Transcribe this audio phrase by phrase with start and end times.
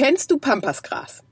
[0.00, 1.22] Kennst du Pampasgras?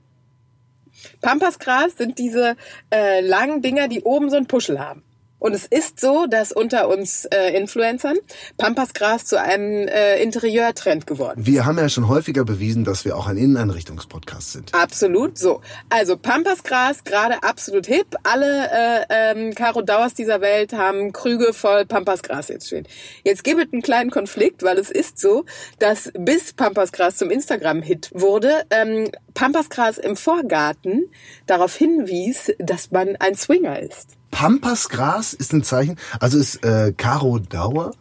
[1.21, 2.55] Pampasgras sind diese
[2.93, 5.01] äh, langen Dinger, die oben so einen Puschel haben.
[5.39, 8.17] Und es ist so, dass unter uns äh, Influencern
[8.57, 11.47] Pampasgras zu einem äh, Interieurtrend geworden ist.
[11.47, 14.75] Wir haben ja schon häufiger bewiesen, dass wir auch ein Inneneinrichtungspodcast sind.
[14.75, 15.61] Absolut so.
[15.89, 18.15] Also Pampasgras, gerade absolut hip.
[18.23, 22.85] Alle äh, ähm, Caro Dauers dieser Welt haben Krüge voll Pampasgras jetzt stehen.
[23.23, 25.45] Jetzt gibt es einen kleinen Konflikt, weil es ist so,
[25.79, 31.09] dass bis Pampasgras zum Instagram-Hit wurde, ähm, Pampasgras im Vorgarten
[31.45, 34.18] darauf hinwies, dass man ein Swinger ist.
[34.31, 35.97] Pampasgras ist ein Zeichen.
[36.19, 37.91] Also ist äh, Caro Dauer,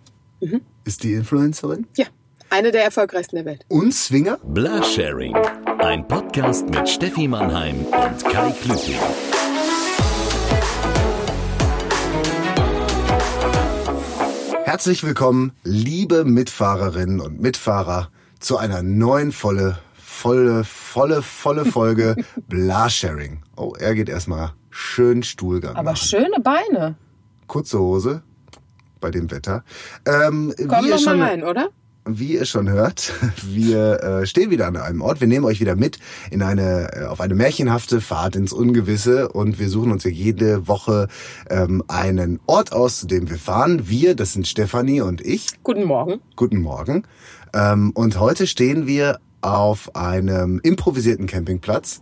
[0.84, 1.86] ist die Influencerin.
[1.96, 2.06] Ja,
[2.50, 3.64] eine der erfolgreichsten der Welt.
[3.68, 4.38] Und Swinger.
[4.44, 5.34] Blasharing.
[5.78, 8.96] Ein Podcast mit Steffi Mannheim und Kai Klüting.
[14.64, 22.16] Herzlich willkommen, liebe Mitfahrerinnen und Mitfahrer, zu einer neuen volle, volle, volle, volle Folge
[22.48, 23.42] Blasharing.
[23.56, 25.74] Oh, er geht erstmal schön Stuhlgang.
[25.76, 25.96] Aber machen.
[25.96, 26.94] schöne Beine.
[27.48, 28.22] Kurze Hose
[29.00, 29.64] bei dem Wetter.
[30.06, 31.68] Ähm, Komm wie mal schon- rein, oder?
[32.10, 33.12] Wie ihr schon hört,
[33.44, 35.20] wir äh, stehen wieder an einem Ort.
[35.20, 35.98] Wir nehmen euch wieder mit
[36.30, 40.68] in eine äh, auf eine märchenhafte Fahrt ins Ungewisse und wir suchen uns ja jede
[40.68, 41.08] Woche
[41.50, 43.88] ähm, einen Ort aus, zu dem wir fahren.
[43.88, 45.48] Wir, das sind Stefanie und ich.
[45.62, 46.20] Guten Morgen.
[46.36, 47.02] Guten Morgen.
[47.52, 52.00] Ähm, und heute stehen wir auf einem improvisierten Campingplatz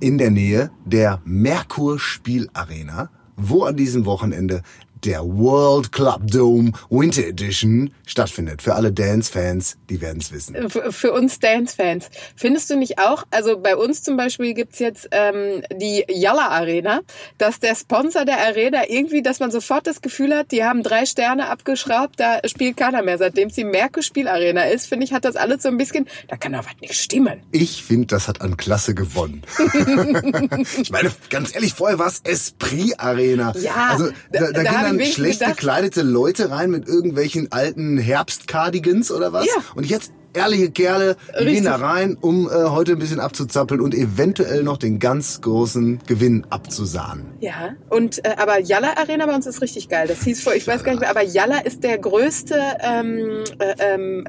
[0.00, 4.62] in der Nähe der Merkur Spielarena, wo an diesem Wochenende
[5.04, 8.62] der World Club Dome Winter Edition stattfindet.
[8.62, 10.68] Für alle Dance-Fans, die werden es wissen.
[10.70, 12.08] Für uns Dance-Fans.
[12.36, 17.00] Findest du nicht auch, also bei uns zum Beispiel gibt's jetzt ähm, die Yalla Arena,
[17.38, 21.06] dass der Sponsor der Arena irgendwie, dass man sofort das Gefühl hat, die haben drei
[21.06, 23.18] Sterne abgeschraubt, da spielt keiner mehr.
[23.18, 26.36] Seitdem es die Merkur Spielarena ist, finde ich, hat das alles so ein bisschen, da
[26.36, 27.42] kann doch was nicht stimmen.
[27.52, 29.42] Ich finde, das hat an Klasse gewonnen.
[30.80, 33.52] ich meine, ganz ehrlich, vorher war es Esprit Arena.
[33.60, 39.10] Ja, also da, da- da, wenigstens schlecht gedacht- gekleidete Leute rein mit irgendwelchen alten Herbstcardigans
[39.10, 39.46] oder was.
[39.46, 39.52] Ja.
[39.74, 41.46] Und jetzt ehrliche Kerle, Richtig.
[41.54, 46.00] gehen da rein, um äh, heute ein bisschen abzuzappeln und eventuell noch den ganz großen
[46.06, 47.26] Gewinn abzusahnen.
[47.40, 50.06] Ja, und äh, aber Yalla Arena bei uns ist richtig geil.
[50.06, 53.74] Das hieß vor, ich weiß gar nicht mehr, aber Yalla ist der größte ähm, äh,
[53.80, 54.24] ähm,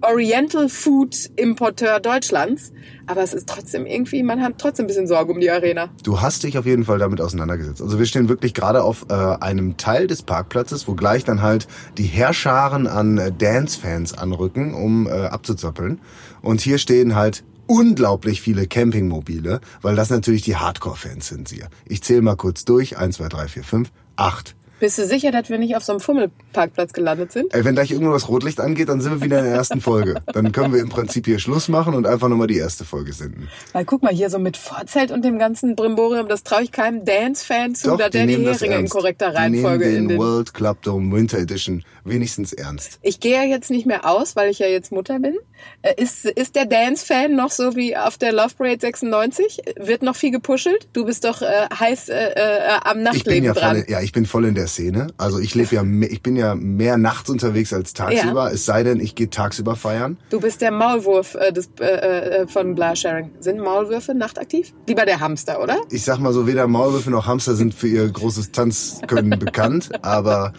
[0.00, 2.72] Oriental Food Importeur Deutschlands.
[3.06, 5.88] Aber es ist trotzdem irgendwie, man hat trotzdem ein bisschen Sorge um die Arena.
[6.02, 7.80] Du hast dich auf jeden Fall damit auseinandergesetzt.
[7.80, 11.68] Also wir stehen wirklich gerade auf äh, einem Teil des Parkplatzes, wo gleich dann halt
[11.96, 16.00] die Herrscharen an äh, Dance-Fans anrücken, um äh, abzuzappeln.
[16.42, 21.68] Und hier stehen halt unglaublich viele Campingmobile, weil das natürlich die Hardcore-Fans sind hier.
[21.86, 22.98] Ich zähle mal kurz durch.
[22.98, 24.54] Eins, zwei, drei, vier, fünf, acht.
[24.80, 27.52] Bist du sicher, dass wir nicht auf so einem Fummelparkplatz gelandet sind?
[27.52, 30.20] Ey, wenn gleich irgendwo das Rotlicht angeht, dann sind wir wieder in der ersten Folge.
[30.32, 33.48] Dann können wir im Prinzip hier Schluss machen und einfach nochmal die erste Folge senden.
[33.72, 37.04] Weil guck mal, hier so mit Vorzelt und dem ganzen Brimborium, das traue ich keinem
[37.04, 40.18] Dance-Fan zu, dass der die das Heringe in korrekter Die Reihenfolge nehmen in den den...
[40.18, 42.98] World Club Dome Winter Edition wenigstens ernst.
[43.02, 45.36] Ich gehe ja jetzt nicht mehr aus, weil ich ja jetzt Mutter bin.
[45.82, 49.60] Äh, Ist, ist der Dance-Fan noch so wie auf der Love Parade 96?
[49.76, 50.88] Wird noch viel gepuschelt?
[50.92, 51.46] Du bist doch äh,
[51.78, 53.76] heiß äh, äh, am Ich bin Nachtleben ja dran.
[53.76, 55.08] voll, ja, ich bin voll in der Szene.
[55.16, 58.52] Also ich lebe ja, mehr, ich bin ja mehr nachts unterwegs als tagsüber.
[58.52, 60.18] Es sei denn, ich gehe tagsüber feiern.
[60.30, 63.30] Du bist der Maulwurf äh, des, äh, äh, von Blasharing.
[63.40, 64.72] Sind Maulwürfe nachtaktiv?
[64.86, 65.78] Lieber der Hamster, oder?
[65.90, 69.90] Ich sag mal so, weder Maulwürfe noch Hamster sind für ihr großes Tanzkönnen bekannt.
[70.02, 70.52] Aber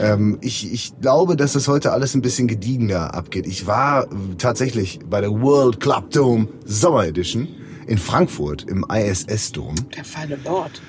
[0.00, 3.46] ähm, ich, ich glaube, dass das heute alles ein bisschen gediegener abgeht.
[3.46, 4.06] Ich war
[4.38, 7.48] tatsächlich bei der World Club Dome Sommer Edition
[7.86, 9.74] in Frankfurt im ISS-Dom.
[9.96, 10.80] Der feine Lord.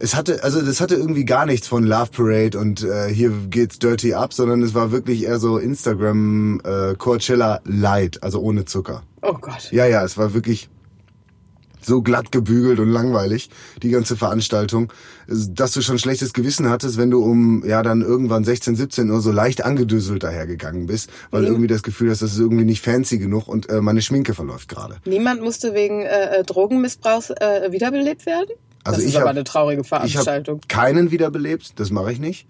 [0.00, 3.78] Es hatte, also das hatte irgendwie gar nichts von Love Parade und äh, hier geht's
[3.78, 9.02] dirty up, sondern es war wirklich eher so Instagram äh, Coachella Light, also ohne Zucker.
[9.22, 9.70] Oh Gott.
[9.72, 10.68] Ja, ja, es war wirklich
[11.82, 13.48] so glatt gebügelt und langweilig,
[13.82, 14.92] die ganze Veranstaltung,
[15.28, 19.20] dass du schon schlechtes Gewissen hattest, wenn du um, ja, dann irgendwann 16, 17 Uhr
[19.20, 21.48] so leicht angedüsselt dahergegangen bist, weil Mhm.
[21.48, 24.68] irgendwie das Gefühl hast, das ist irgendwie nicht fancy genug und äh, meine Schminke verläuft
[24.68, 24.96] gerade.
[25.04, 28.48] Niemand musste wegen äh, äh, Drogenmissbrauchs äh, wiederbelebt werden?
[28.86, 30.60] Also das ist ich aber hab- eine traurige Ich Veranstaltung.
[30.68, 32.46] keinen wiederbelebt, das mache ich nicht.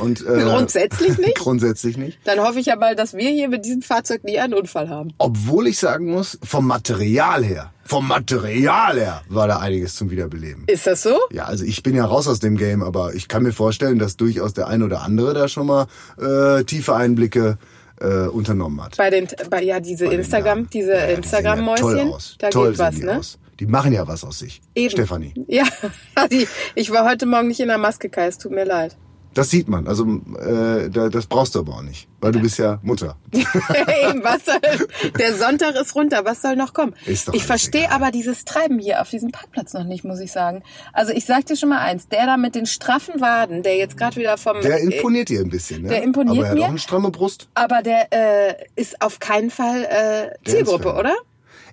[0.00, 1.34] Und, äh, Grundsätzlich nicht?
[1.38, 2.18] Grundsätzlich nicht.
[2.24, 5.12] Dann hoffe ich ja mal, dass wir hier mit diesem Fahrzeug nie einen Unfall haben.
[5.18, 10.64] Obwohl ich sagen muss, vom Material her, vom Material her war da einiges zum Wiederbeleben.
[10.68, 11.18] Ist das so?
[11.30, 14.16] Ja, also ich bin ja raus aus dem Game, aber ich kann mir vorstellen, dass
[14.16, 15.86] durchaus der ein oder andere da schon mal
[16.18, 17.58] äh, tiefe Einblicke
[18.00, 18.96] äh, unternommen hat.
[18.96, 20.70] Bei den, bei, ja, diese Bei Instagram, Damen.
[20.72, 22.36] diese Ja, ja Instagram-Mäuschen, aus.
[22.38, 23.18] da toll geht was, ne?
[23.18, 23.38] aus.
[23.64, 24.60] Die machen ja was aus sich.
[24.74, 24.90] Eben.
[24.90, 25.32] Stefanie.
[25.48, 25.64] Ja,
[26.74, 28.94] ich war heute Morgen nicht in der Maske, Kai, es tut mir leid.
[29.32, 29.88] Das sieht man.
[29.88, 30.04] Also
[30.38, 33.16] äh, da- das brauchst du aber auch nicht, weil du bist ja Mutter.
[33.32, 36.94] Eben, was soll, der Sonntag ist runter, was soll noch kommen?
[37.06, 40.62] Ich verstehe aber dieses Treiben hier auf diesem Parkplatz noch nicht, muss ich sagen.
[40.92, 43.96] Also ich sag dir schon mal eins, der da mit den straffen Waden, der jetzt
[43.96, 44.60] gerade wieder vom...
[44.60, 45.88] Der äh, imponiert dir ein bisschen, ne?
[45.88, 46.64] der imponiert aber er hat mir.
[46.66, 47.48] auch eine stramme Brust.
[47.54, 51.14] aber der äh, ist auf keinen Fall äh, Zielgruppe, oder?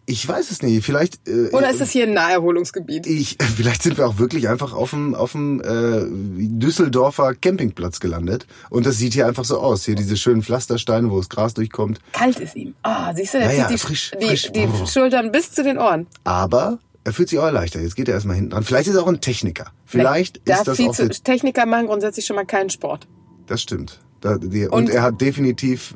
[0.07, 0.83] Ich weiß es nicht.
[0.83, 1.27] Vielleicht.
[1.27, 3.05] Äh, Oder ist das hier ein Naherholungsgebiet?
[3.07, 6.05] ich, vielleicht sind wir auch wirklich einfach auf dem, auf dem äh,
[6.49, 8.47] Düsseldorfer Campingplatz gelandet.
[8.69, 9.85] Und das sieht hier einfach so aus.
[9.85, 11.99] Hier diese schönen Pflastersteine, wo das Gras durchkommt.
[12.13, 12.73] Kalt ist ihm.
[12.83, 14.51] Ah, siehst du, der Ja, ja, zieht die, frisch, die, frisch.
[14.51, 14.87] die Brr.
[14.87, 16.07] Schultern bis zu den Ohren.
[16.23, 17.81] Aber er fühlt sich auch erleichtert.
[17.83, 18.63] Jetzt geht er erstmal hinten dran.
[18.63, 19.71] Vielleicht ist er auch ein Techniker.
[19.85, 23.07] Vielleicht da ist das viel auch zu, Techniker machen grundsätzlich schon mal keinen Sport.
[23.47, 23.99] Das stimmt.
[24.23, 25.95] Und, Und- er hat definitiv.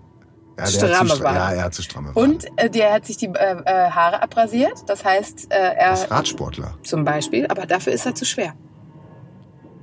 [0.58, 1.24] Ja, Stramme Waden.
[1.36, 2.32] Ja, er hat zu stramme Waden.
[2.32, 3.30] Und äh, der hat sich die äh,
[3.66, 4.84] äh, Haare abrasiert.
[4.88, 6.76] Das heißt, äh, Er ist Radsportler.
[6.84, 8.54] zum Beispiel, aber dafür ist er zu schwer.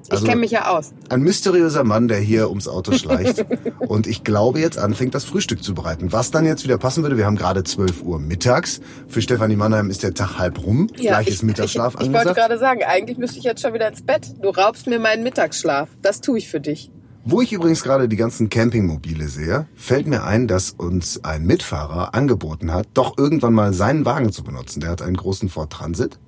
[0.05, 0.93] Ich Also- kenne mich ja aus.
[1.11, 3.45] Ein mysteriöser Mann, der hier ums Auto schleicht.
[3.79, 6.11] und ich glaube, jetzt anfängt, das Frühstück zu bereiten.
[6.13, 8.81] Was dann jetzt wieder passen würde, wir haben gerade 12 Uhr mittags.
[9.09, 10.89] Für Stefanie Mannheim ist der Tag halb rum.
[10.89, 12.37] Gleich ich, ist Mittagsschlaf ich, ich wollte angesagt.
[12.37, 14.27] gerade sagen, eigentlich müsste ich jetzt schon wieder ins Bett.
[14.41, 15.89] Du raubst mir meinen Mittagsschlaf.
[16.03, 16.91] Das tue ich für dich.
[17.25, 22.15] Wo ich übrigens gerade die ganzen Campingmobile sehe, fällt mir ein, dass uns ein Mitfahrer
[22.15, 24.81] angeboten hat, doch irgendwann mal seinen Wagen zu benutzen.
[24.81, 26.19] Der hat einen großen Ford Transit.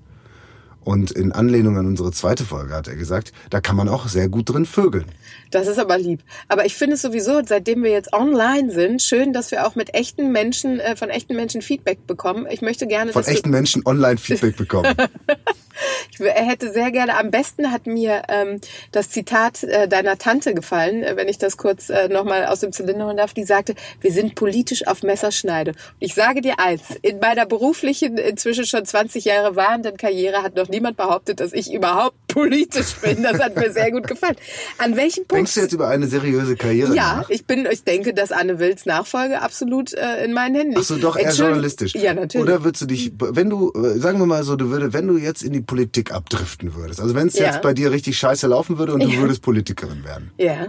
[0.85, 4.29] Und in Anlehnung an unsere zweite Folge hat er gesagt, da kann man auch sehr
[4.29, 5.07] gut drin vögeln.
[5.51, 6.21] Das ist aber lieb.
[6.47, 9.95] Aber ich finde es sowieso, seitdem wir jetzt online sind, schön, dass wir auch mit
[9.95, 12.47] echten Menschen, äh, von echten Menschen Feedback bekommen.
[12.51, 14.95] Ich möchte gerne, Von echten Menschen online Feedback bekommen.
[16.11, 18.61] ich hätte sehr gerne, am besten hat mir ähm,
[18.93, 22.73] das Zitat äh, deiner Tante gefallen, äh, wenn ich das kurz äh, nochmal aus dem
[22.73, 23.35] Zylinder holen darf.
[23.35, 25.73] Die sagte, wir sind politisch auf Messerschneide.
[25.73, 30.57] Und ich sage dir eins, in meiner beruflichen, inzwischen schon 20 Jahre wahrenden Karriere hat
[30.57, 33.23] noch niemand behauptet, dass ich überhaupt politisch bin.
[33.23, 34.37] Das hat mir sehr gut gefallen.
[34.79, 37.31] An welchem Punkt Denkst du jetzt über eine seriöse Karriere Ja, nach?
[37.31, 40.89] ich bin, ich denke, dass Anne Wills Nachfolge absolut äh, in meinen Händen Ach liegt.
[40.89, 41.95] so, doch eher journalistisch.
[41.95, 42.47] Ja, natürlich.
[42.47, 45.17] Oder würdest du dich, wenn du, äh, sagen wir mal so, du würde, wenn du
[45.17, 47.47] jetzt in die Politik abdriften würdest, also wenn es Ja.
[47.47, 49.19] jetzt bei dir richtig scheiße laufen würde und du Ja.
[49.21, 50.31] würdest Politikerin werden.
[50.39, 50.69] ja.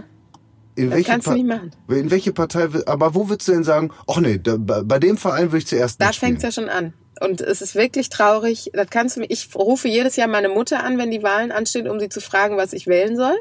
[0.78, 1.70] In Das kannst du Pa- nicht machen.
[1.88, 5.44] In welche Partei, aber wo würdest du denn sagen, ach nee, da, bei dem Verein
[5.46, 6.38] würde ich zuerst Da mitspielen.
[6.38, 6.92] fängt's ja schon an.
[7.18, 8.70] Und es ist wirklich traurig.
[8.74, 11.88] Das kannst du mir, ich rufe jedes Jahr meine Mutter an, wenn die Wahlen anstehen,
[11.88, 13.36] um sie zu fragen, was ich wählen soll.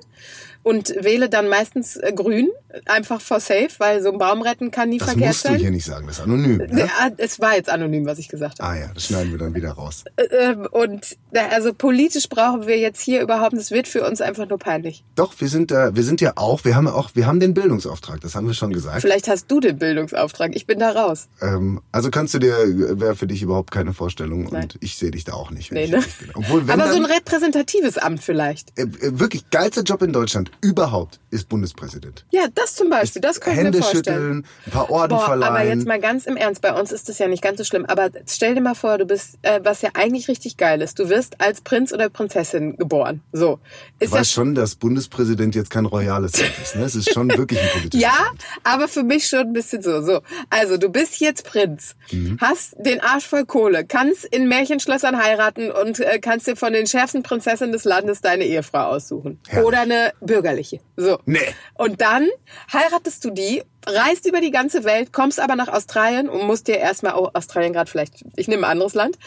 [0.66, 2.50] Und wähle dann meistens äh, grün,
[2.88, 5.60] einfach for safe, weil so ein Baum retten kann nie Das verkehrt musst du sein.
[5.60, 6.58] hier nicht sagen, das ist anonym.
[6.58, 6.90] Ne?
[7.18, 8.72] Es war jetzt anonym, was ich gesagt habe.
[8.72, 10.06] Ah ja, das schneiden wir dann wieder raus.
[10.18, 11.18] Ähm, Und
[11.52, 15.04] also politisch brauchen wir jetzt hier überhaupt, das wird für uns einfach nur peinlich.
[15.14, 17.54] Doch, wir sind da, wir sind ja auch, wir haben ja auch, wir haben den
[17.54, 19.02] Bildungsauftrag, das haben wir schon gesagt.
[19.02, 20.56] Vielleicht hast du den Bildungsauftrag.
[20.56, 21.28] Ich bin da raus.
[21.44, 22.56] Ähm, also kannst du dir,
[23.00, 24.64] wäre für dich überhaupt keine Vorstellung Nein.
[24.64, 25.70] und ich sehe dich da auch nicht.
[25.70, 26.04] wenn Nee, ich ne?
[26.34, 28.78] Obwohl, wenn Aber so dann, ein repräsentatives Amt vielleicht.
[28.80, 32.26] äh, äh, wirklich geilster Job in Deutschland überhaupt ist Bundespräsident.
[32.32, 34.04] Ja, das zum Beispiel, das mir Hände vorstellen.
[34.06, 35.54] schütteln, ein paar Orden Boah, verleihen.
[35.56, 37.86] aber jetzt mal ganz im Ernst, bei uns ist das ja nicht ganz so schlimm.
[37.86, 41.10] Aber stell dir mal vor, du bist, äh, was ja eigentlich richtig geil ist, du
[41.10, 43.22] wirst als Prinz oder Prinzessin geboren.
[43.34, 43.60] So.
[44.00, 46.76] Ist ja weiß schon, dass Bundespräsident jetzt kein royales Amt ist.
[46.76, 46.84] Ne?
[46.86, 48.44] Es ist schon wirklich ein politisches Ja, Amt.
[48.64, 50.02] aber für mich schon ein bisschen so.
[50.02, 52.38] So, also du bist jetzt Prinz, Mhm.
[52.40, 56.88] hast den Arsch voll Kohle, kannst in Märchenschlössern heiraten und äh, kannst dir von den
[56.88, 59.40] schärfsten Prinzessinnen des Landes deine Ehefrau aussuchen.
[59.48, 59.68] Herrlich.
[59.68, 60.14] Oder eine
[60.46, 60.80] bürgerliche.
[60.96, 61.20] So.
[61.26, 61.40] Nee.
[61.74, 62.30] Und dann
[62.72, 66.78] heiratest du die, reist über die ganze Welt, kommst aber nach Australien und musst dir
[66.78, 69.18] erstmal, oh, Australien gerade vielleicht, ich nehme ein anderes Land.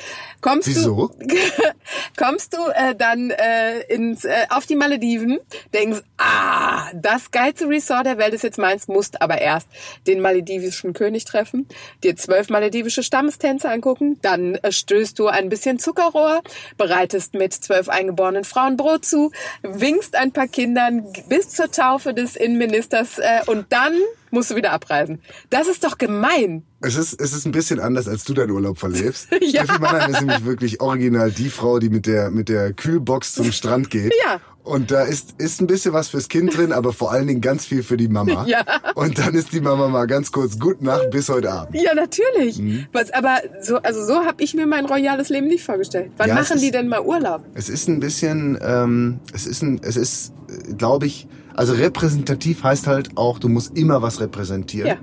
[0.41, 1.09] Kommst Wieso?
[1.19, 1.27] du,
[2.17, 5.39] kommst du äh, dann äh, ins, äh, auf die Malediven,
[5.73, 9.69] denkst, ah, das geilste Resort der Welt ist jetzt meins, musst aber erst
[10.07, 11.67] den maledivischen König treffen,
[12.03, 16.43] dir zwölf maledivische Stammestänze angucken, dann äh, stößt du ein bisschen Zuckerrohr,
[16.77, 22.37] bereitest mit zwölf eingeborenen Frauen Brot zu, winkst ein paar Kindern bis zur Taufe des
[22.37, 23.95] Innenministers äh, und dann
[24.31, 25.21] musst du wieder abreisen.
[25.51, 26.63] Das ist doch gemein.
[26.81, 29.29] Es ist, es ist ein bisschen anders, als du deinen Urlaub verlebst.
[29.41, 29.65] Ja.
[29.65, 33.51] Steffi Mannheim ist nämlich wirklich original die Frau, die mit der, mit der Kühlbox zum
[33.53, 34.13] Strand geht.
[34.27, 34.41] Ja.
[34.63, 37.65] Und da ist, ist ein bisschen was fürs Kind drin, aber vor allen Dingen ganz
[37.65, 38.45] viel für die Mama.
[38.47, 38.63] Ja.
[38.95, 41.75] Und dann ist die Mama mal ganz kurz Gut Nacht bis heute Abend.
[41.81, 42.59] Ja, natürlich.
[42.59, 42.87] Mhm.
[42.93, 46.11] Was, aber so, also so habe ich mir mein royales Leben nicht vorgestellt.
[46.19, 47.45] Wann Ja, machen die ist- denn mal Urlaub?
[47.55, 50.33] Es ist ein bisschen, ähm, es ist ein, es ist,
[50.77, 51.27] glaube ich,
[51.59, 54.89] also repräsentativ heißt halt auch, du musst immer was repräsentieren.
[54.89, 54.97] Ja.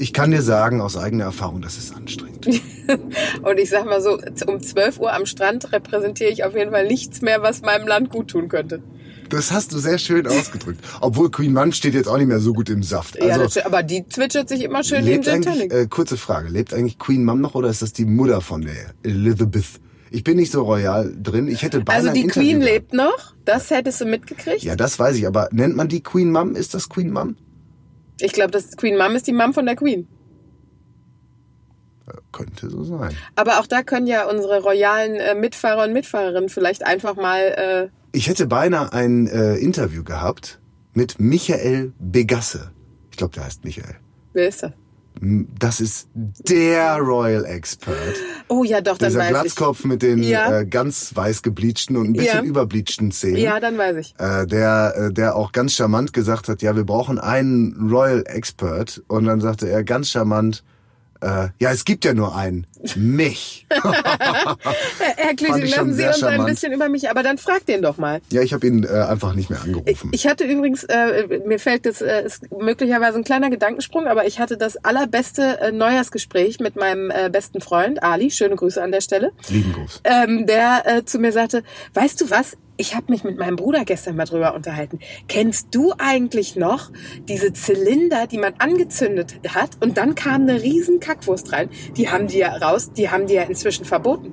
[0.00, 2.46] Ich kann dir sagen aus eigener Erfahrung, das ist anstrengend.
[3.42, 6.86] Und ich sag mal so, um 12 Uhr am Strand repräsentiere ich auf jeden Fall
[6.86, 8.80] nichts mehr, was meinem Land gut tun könnte.
[9.28, 10.80] Das hast du sehr schön ausgedrückt.
[11.00, 13.16] Obwohl Queen Mum steht jetzt auch nicht mehr so gut im Saft.
[13.22, 13.66] ja, Also stimmt.
[13.66, 15.72] aber die zwitschert sich immer schön im lebt Gin Tonic.
[15.72, 18.94] äh, kurze Frage, lebt eigentlich Queen Mum noch oder ist das die Mutter von der
[19.02, 19.64] Elizabeth?
[20.10, 21.48] Ich bin nicht so royal drin.
[21.48, 24.62] Ich hätte beinahe Also die Queen lebt noch, das hättest du mitgekriegt.
[24.62, 26.54] Ja, das weiß ich, aber nennt man die Queen Mom?
[26.54, 27.36] Ist das Queen Mom?
[28.20, 30.06] Ich glaube, das Queen Mom ist die Mom von der Queen.
[32.06, 33.14] Äh, Könnte so sein.
[33.36, 37.40] Aber auch da können ja unsere royalen äh, Mitfahrer und Mitfahrerinnen vielleicht einfach mal.
[37.40, 40.60] Äh, Ich hätte beinahe ein äh, Interview gehabt
[40.94, 42.72] mit Michael Begasse.
[43.10, 43.96] Ich glaube, der heißt Michael.
[44.32, 44.72] wer ist das?
[45.20, 47.96] Das ist der Royal Expert.
[48.48, 50.60] Oh ja, doch, dann Dieser weiß Glatzkopf mit den Ja.
[50.60, 52.48] äh, ganz weiß gebleachten und ein bisschen Ja.
[52.48, 53.36] überbleachten Zähnen.
[53.36, 53.42] ich.
[53.42, 54.14] Ja, dann weiß ich.
[54.18, 59.02] Äh, der, äh, der auch ganz charmant gesagt hat, ja, wir brauchen einen Royal Expert.
[59.08, 60.62] Und dann sagte er ganz charmant,
[61.20, 62.66] äh, ja, es gibt ja nur einen.
[62.96, 63.66] Mich.
[63.70, 66.48] Herr, Klüsing, lassen Sie uns ein charmant.
[66.48, 68.20] bisschen über mich, aber dann frag den doch mal.
[68.30, 70.10] ja, ich habe ihn äh, einfach nicht mehr angerufen.
[70.12, 74.38] Ich hatte übrigens, äh, mir fällt das, äh, ist möglicherweise ein kleiner Gedankensprung, aber ich
[74.38, 79.00] hatte das allerbeste äh, Neujahrsgespräch mit meinem äh, besten Freund Ali, schöne Grüße an der
[79.00, 80.02] Stelle, Lieben Gruß.
[80.04, 81.62] ähm, der äh, zu mir sagte,
[81.94, 85.00] weißt du was, ich habe mich mit meinem Bruder gestern mal drüber unterhalten.
[85.26, 86.92] Kennst du eigentlich noch
[87.28, 91.70] diese Zylinder, die man angezündet hat und dann kam eine riesen Kackwurst rein?
[91.96, 94.32] Die haben die ja raus, die haben die ja inzwischen verboten.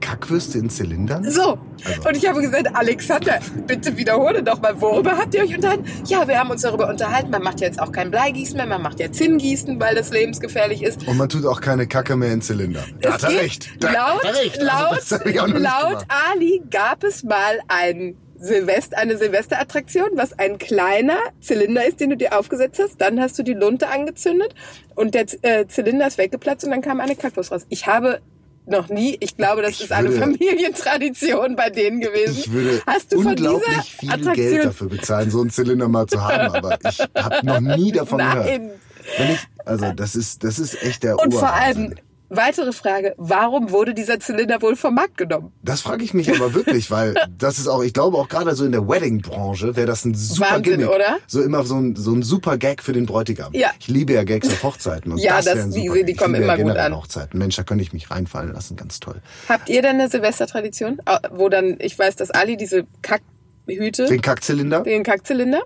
[0.00, 1.28] Kackwürste in Zylindern?
[1.30, 1.58] So.
[1.84, 5.84] Also- Und ich habe gesagt, Alexander, bitte wiederhole doch mal, worüber habt ihr euch unterhalten?
[6.06, 9.00] Ja, wir haben uns darüber unterhalten, man macht jetzt auch kein Bleigießen mehr, man macht
[9.00, 11.06] ja Zinngießen, weil das lebensgefährlich ist.
[11.06, 12.84] Und man tut auch keine Kacke mehr in Zylinder.
[13.00, 13.70] Da hat er recht.
[13.80, 14.60] Da laut, hat er recht.
[14.60, 15.16] Also,
[15.58, 16.04] laut.
[16.08, 22.16] Ali gab es mal ein Silvester, eine Silvesterattraktion, was ein kleiner Zylinder ist, den du
[22.16, 23.00] dir aufgesetzt hast.
[23.00, 24.54] Dann hast du die Lunte angezündet
[24.94, 27.66] und der äh, Zylinder ist weggeplatzt und dann kam eine Kackwurst raus.
[27.68, 28.20] Ich habe
[28.66, 32.38] noch nie, ich glaube, das Ich ist eine würde- Familientradition bei denen gewesen.
[32.38, 35.88] Ich würde Hast du von dieser unglaublich viel Attraktion Geld dafür bezahlen, so einen Zylinder
[35.88, 38.46] mal zu haben, aber ich habe noch nie davon gehört.
[38.46, 38.70] Nein.
[39.18, 41.82] Wenn ich, also das ist, das ist echt der Und vor Oberwahnsinn.
[41.88, 41.94] allem,
[42.28, 45.52] weitere Frage, warum wurde dieser Zylinder wohl vom Markt genommen?
[45.62, 48.64] Das frage ich mich aber wirklich, weil das ist auch, ich glaube auch gerade so
[48.64, 50.88] in der Wedding-Branche wäre das ein super Wahnsinn, Gimmick.
[50.94, 51.18] oder?
[51.26, 53.52] So immer so ein, so ein super Gag für den Bräutigam.
[53.54, 53.70] Ja.
[53.78, 55.12] Ich liebe ja Gags auf Hochzeiten.
[55.12, 56.12] Und Ja, das, das- ein die- super die.
[56.12, 56.96] Ich kommen liebe ja immer gut an.
[56.96, 57.38] Hochzeiten.
[57.38, 59.20] Mensch, da könnte ich mich reinfallen lassen, ganz toll.
[59.48, 64.20] Habt ihr denn eine Silvestertradition, Au- wo dann, ich weiß, dass Ali diese Kackhüte, Den
[64.20, 64.80] Kackzylinder?
[64.82, 65.60] den Kackzylinder,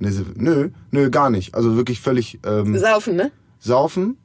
[0.00, 1.54] Nö, nö, gar nicht.
[1.56, 3.32] Also wirklich völlig ähm, saufen, ne?
[3.58, 4.16] saufen,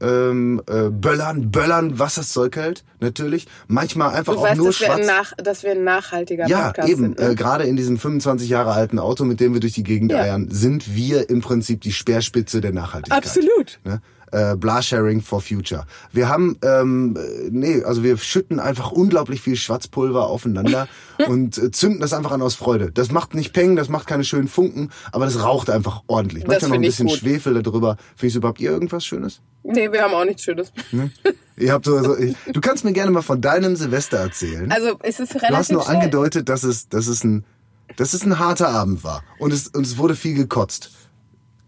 [0.00, 3.46] ähm, äh, böllern, böllern, was das Zeug hält, natürlich.
[3.68, 5.06] Manchmal einfach Du auch weißt, nur dass wir, schwarz.
[5.06, 7.02] nach, dass wir ein nachhaltiger Ja, Podcast eben.
[7.02, 7.18] sind.
[7.18, 7.28] Ne?
[7.30, 10.18] Äh, Gerade in diesem 25 Jahre alten Auto, mit dem wir durch die Gegend Ja.
[10.22, 13.18] eiern, sind wir im Prinzip die Speerspitze der Nachhaltigkeit.
[13.24, 13.78] Absolut.
[13.84, 14.00] Ne?
[14.32, 15.86] Äh, Blasharing for Future.
[16.12, 20.86] Wir haben, ähm, äh, nee, also wir schütten einfach unglaublich viel Schwarzpulver aufeinander
[21.28, 22.92] und äh, zünden das einfach an aus Freude.
[22.92, 26.46] Das macht nicht Peng, das macht keine schönen Funken, aber das raucht einfach ordentlich.
[26.46, 27.08] Manchmal noch ein ich bisschen.
[27.08, 27.96] Schwefel darüber.
[28.14, 29.40] Findest du überhaupt ihr irgendwas Schönes?
[29.62, 30.72] Nee, wir haben auch nichts Schönes.
[31.56, 34.72] Ihr habt so, also, ich, du kannst mir gerne mal von deinem Silvester erzählen.
[34.72, 37.44] Also es ist relativ Du hast nur angedeutet, dass es, dass es ein,
[37.96, 39.22] dass es ein harter Abend war.
[39.38, 40.90] Und es, und es wurde viel gekotzt.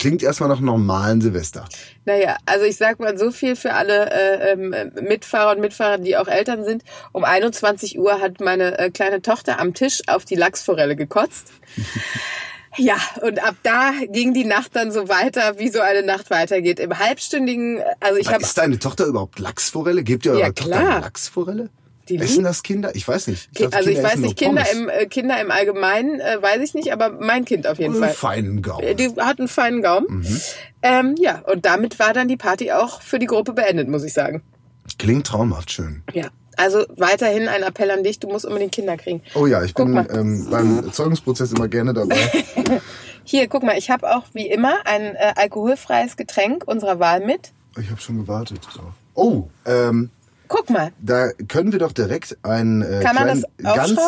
[0.03, 1.65] Klingt erstmal nach einem normalen Silvester.
[2.07, 6.17] Naja, also ich sag mal so viel für alle äh, ähm, Mitfahrer und Mitfahrer, die
[6.17, 6.83] auch Eltern sind.
[7.13, 11.53] Um 21 Uhr hat meine äh, kleine Tochter am Tisch auf die Lachsforelle gekotzt.
[12.79, 16.81] Ja, und ab da ging die Nacht dann so weiter, wie so eine Nacht weitergeht.
[16.81, 20.03] Im halbstündigen, also ich habe ist deine Tochter überhaupt Lachsforelle?
[20.03, 21.69] Gebt ihr Ja, eurer Tochter Lachsforelle?
[22.09, 22.95] Die Essen das Kinder?
[22.95, 23.49] Ich weiß nicht.
[23.53, 26.43] Ich glaub, also ich Kinder weiß essen nicht, Kinder im äh, Kinder im Allgemeinen äh,
[26.43, 28.13] weiß ich nicht, aber mein Kind auf jeden Einen Fall.
[28.13, 28.83] feinen Gaumen.
[28.85, 30.07] Äh, Die hat einen feinen Gaumen.
[30.09, 30.41] Mhm.
[30.83, 34.13] Ähm, ja, und damit war dann die Party auch für die Gruppe beendet, muss ich
[34.13, 34.43] sagen.
[34.99, 36.03] Klingt traumhaft schön.
[36.13, 36.29] Ja.
[36.57, 39.23] Also weiterhin ein Appell an dich, du musst unbedingt Kinder kriegen.
[39.35, 42.17] Oh ja, ich Guck bin ähm, beim Erzeugungsprozess immer gerne dabei.
[43.25, 47.53] Hier, guck mal, ich habe auch wie immer ein äh, alkoholfreies Getränk unserer Wahl mit.
[47.81, 48.93] ich habe schon gewartet drauf.
[49.15, 50.11] Oh, ähm,
[50.53, 50.93] Guck mal.
[51.01, 53.99] da können wir doch direkt einen äh, Kann kleinen, ganz,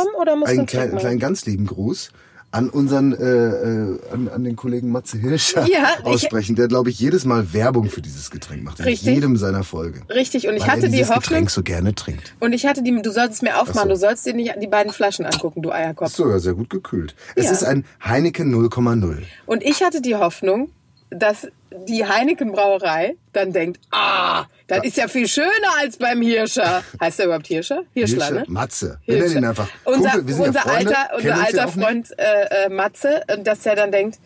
[0.47, 2.11] einen kleinen, kleinen ganz lieben Gruß
[2.51, 7.01] an unseren, äh, äh, an, an den Kollegen Matze Hirscher Ja, aussprechen, der, glaube ich,
[7.01, 8.79] jedes Mal Werbung für dieses Getränk macht.
[8.79, 10.05] In jedem seiner Folgen.
[10.09, 12.35] Richtig, und ich hatte die Hoffnung, Getränk so gerne trinkt.
[12.39, 13.89] und ich hatte die, du solltest mir aufmachen, Ach so.
[13.89, 16.15] du sollst dir nicht die beiden Flaschen angucken, du Eierkopf.
[16.15, 17.17] So, ja, sehr gut gekühlt.
[17.35, 17.51] Es Ja.
[17.53, 19.23] ist ein Heineken 0,0.
[19.47, 20.71] Und ich hatte die Hoffnung,
[21.11, 21.49] dass
[21.88, 25.50] die Heineken Brauerei dann denkt, ah, das ist ja viel schöner
[25.81, 26.83] als beim Hirscher.
[27.00, 27.83] Heißt der überhaupt Hirscher?
[27.93, 28.45] Hirschler, Hirscher, ne?
[28.49, 28.99] Matze.
[29.04, 29.28] Wir Hirscher.
[29.31, 29.69] nennen ihn einfach.
[29.85, 31.69] Unser, Kumpel, wir unser ja Freunde, alter, unser uns ja alter.
[31.69, 34.19] Freund äh, äh, Matze, dass der dann denkt,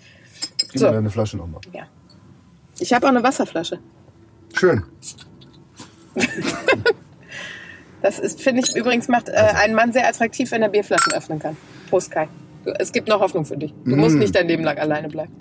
[0.71, 0.87] Gib So.
[0.87, 1.61] mir deine Flasche nochmal.
[1.73, 1.85] ja.
[2.81, 3.79] Ich habe auch eine Wasserflasche.
[4.55, 4.85] Schön.
[8.01, 11.41] Das ist, finde ich, übrigens macht äh, einen Mann sehr attraktiv, wenn er Bierflaschen öffnen
[11.41, 11.57] kann.
[11.91, 12.29] Prost, Kai.
[12.79, 13.75] Es gibt noch Hoffnung für dich.
[13.85, 14.19] Du musst Mm.
[14.21, 15.33] nicht dein Leben lang alleine bleiben.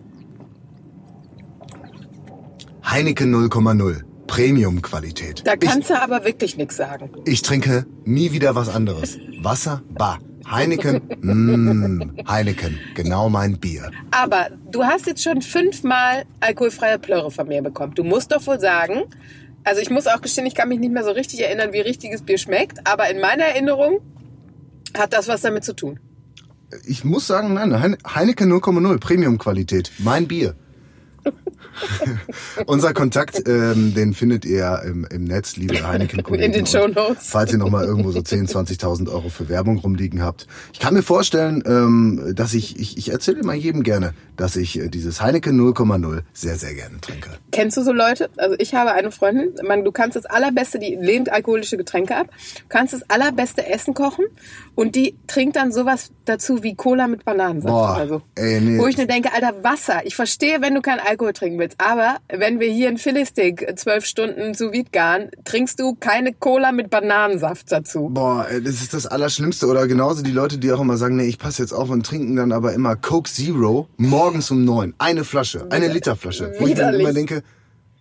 [2.98, 4.02] Heineken 0,0.
[4.26, 5.44] Premium-Qualität.
[5.46, 7.12] Da Ich, kannst du aber wirklich nichts sagen.
[7.26, 9.20] ich trinke nie wieder was anderes.
[9.40, 10.18] Wasser, bah.
[10.50, 13.92] Heineken, mm, Heineken, genau mein Bier.
[14.10, 17.94] Aber du hast jetzt schon fünfmal alkoholfreie Plörre von mir bekommen.
[17.94, 19.04] Du musst doch wohl sagen,
[19.64, 22.24] also ich muss auch gestehen, ich kann mich nicht mehr so richtig erinnern, wie richtiges
[22.24, 24.00] Bier schmeckt, aber in meiner Erinnerung
[24.98, 26.00] hat das was damit zu tun.
[26.88, 30.56] Ich muss sagen, nein, Heine- Heineken 0,0, Premium-Qualität, mein Bier.
[32.66, 36.44] Unser Kontakt, ähm, den findet ihr im, im Netz, liebe Heineken-Kollegen.
[36.46, 37.28] In den Und Shownotes.
[37.30, 40.48] Falls ihr nochmal irgendwo so 10.000, 20.000 Euro für Werbung rumliegen habt.
[40.74, 44.80] Ich kann mir vorstellen, ähm, dass ich, ich, ich erzähle immer jedem gerne, dass ich
[44.80, 47.32] äh, dieses Heineken 0,0 sehr, sehr gerne trinke.
[47.52, 48.30] Kennst du so Leute?
[48.38, 52.28] Also ich habe eine Freundin, man, du kannst das allerbeste, die lehnt alkoholische Getränke ab,
[52.30, 54.26] du kannst das allerbeste Essen kochen
[54.76, 58.22] und die trinkt dann sowas dazu wie Cola mit Bananensaft Boah, oder so.
[58.36, 58.80] ey, nee.
[58.80, 60.06] Wo ich nur denke, Alter, Wasser.
[60.06, 64.06] Ich verstehe, wenn du keinen Alkohol trinken willst, aber wenn wir hier einen Philly-Stick zwölf
[64.06, 68.10] Stunden vide garen, trinkst du keine Cola mit Bananensaft dazu.
[68.14, 69.68] Boah, ey, das ist das Allerschlimmste.
[69.68, 72.36] Oder genauso die Leute, die auch immer sagen, nee, ich passe jetzt auf und trinken
[72.36, 74.94] dann aber immer Coke Zero morgens um neun.
[74.98, 76.54] Eine Flasche, eine Literflasche.
[76.60, 77.44] Wo ich dann immer denke,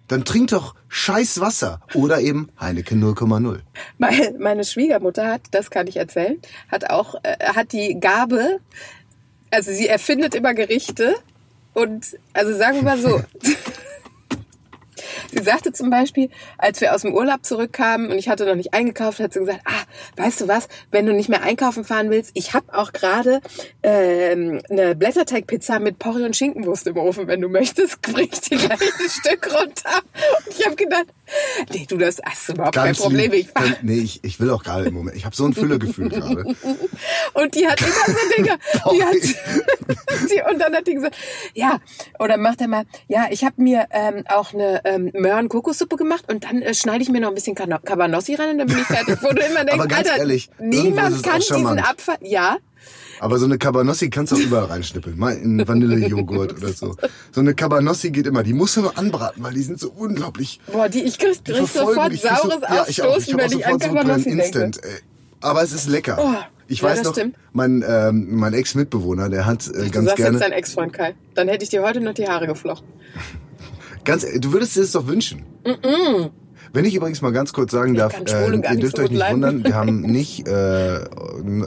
[0.09, 1.80] dann trink doch scheiß Wasser.
[1.95, 3.61] Oder eben Heineken 0,0.
[3.99, 6.38] Meine, meine Schwiegermutter hat, das kann ich erzählen,
[6.71, 8.61] hat auch, äh, hat die Gabe,
[9.50, 11.14] also sie erfindet immer Gerichte
[11.75, 13.23] und, also sagen wir mal so,
[15.30, 18.75] sie sagte zum Beispiel, als wir aus dem Urlaub zurückkamen und ich hatte noch nicht
[18.75, 22.30] eingekauft, hat sie gesagt, ah, weißt du was, wenn du nicht mehr einkaufen fahren willst,
[22.35, 23.40] ich habe auch gerade
[23.83, 28.59] ähm, eine Blätterteigpizza mit Porree und Schinkenwurst im Ofen, wenn du möchtest, bring ich dir
[28.59, 30.02] gleich ein Stück runter.
[30.47, 31.06] Und ich habe gedacht,
[31.73, 33.47] nee, du, das hast du überhaupt kein Ganz Problem, lieb.
[33.49, 35.16] ich Ganz- Nee, ich, ich will auch gerade im Moment.
[35.16, 36.45] Ich habe so ein Füllegefühl gerade.
[37.35, 38.59] Und die hat immer so Dinge.
[38.92, 39.14] Die hat,
[40.30, 41.16] die, und dann hat die gesagt,
[41.54, 41.80] ja,
[42.18, 46.45] oder macht er mal, ja, ich habe mir ähm, auch eine ähm, Möhren-Kokossuppe gemacht und
[46.45, 49.16] dann äh, schneide ich mir noch ein bisschen Cabanossi rein und dann bin ich fertig.
[49.23, 51.78] Wo du immer denkst, Aber ganz Alter, ehrlich, niemand kann diesen.
[51.78, 52.16] Abfall.
[52.23, 52.56] Ja,
[53.20, 55.18] Aber so eine Cabanossi kannst du auch überall reinschnippeln.
[55.18, 56.96] Mal in Vanillejoghurt oder so.
[57.32, 58.42] So eine Cabanossi geht immer.
[58.42, 61.52] Die musst du nur anbraten, weil die sind so unglaublich boah, die, ich krieg, Die
[61.52, 62.23] krieg sofort mich.
[62.23, 63.18] Saures so, ja, ich auch.
[63.18, 64.42] Ich auch wenn ich an so Cabanossi denke.
[64.42, 64.85] Instant.
[64.85, 64.90] Ey.
[65.40, 66.18] Aber es ist lecker.
[66.18, 67.37] Oh, ich ja, weiß das noch, stimmt.
[67.52, 70.38] mein, ähm, mein Ex-Mitbewohner, der hat äh, Du ganz sagst gerne...
[70.38, 71.14] jetzt dein Ex-Freund Kai.
[71.34, 72.88] Dann hätte ich dir heute noch die Haare geflochten.
[74.04, 75.45] Ganz, du würdest dir das doch wünschen.
[76.76, 79.08] Wenn ich übrigens mal ganz kurz sagen darf, kann Schwule äh, ihr dürft so euch
[79.08, 79.43] nicht leiden.
[79.43, 80.99] wundern, wir haben nicht äh,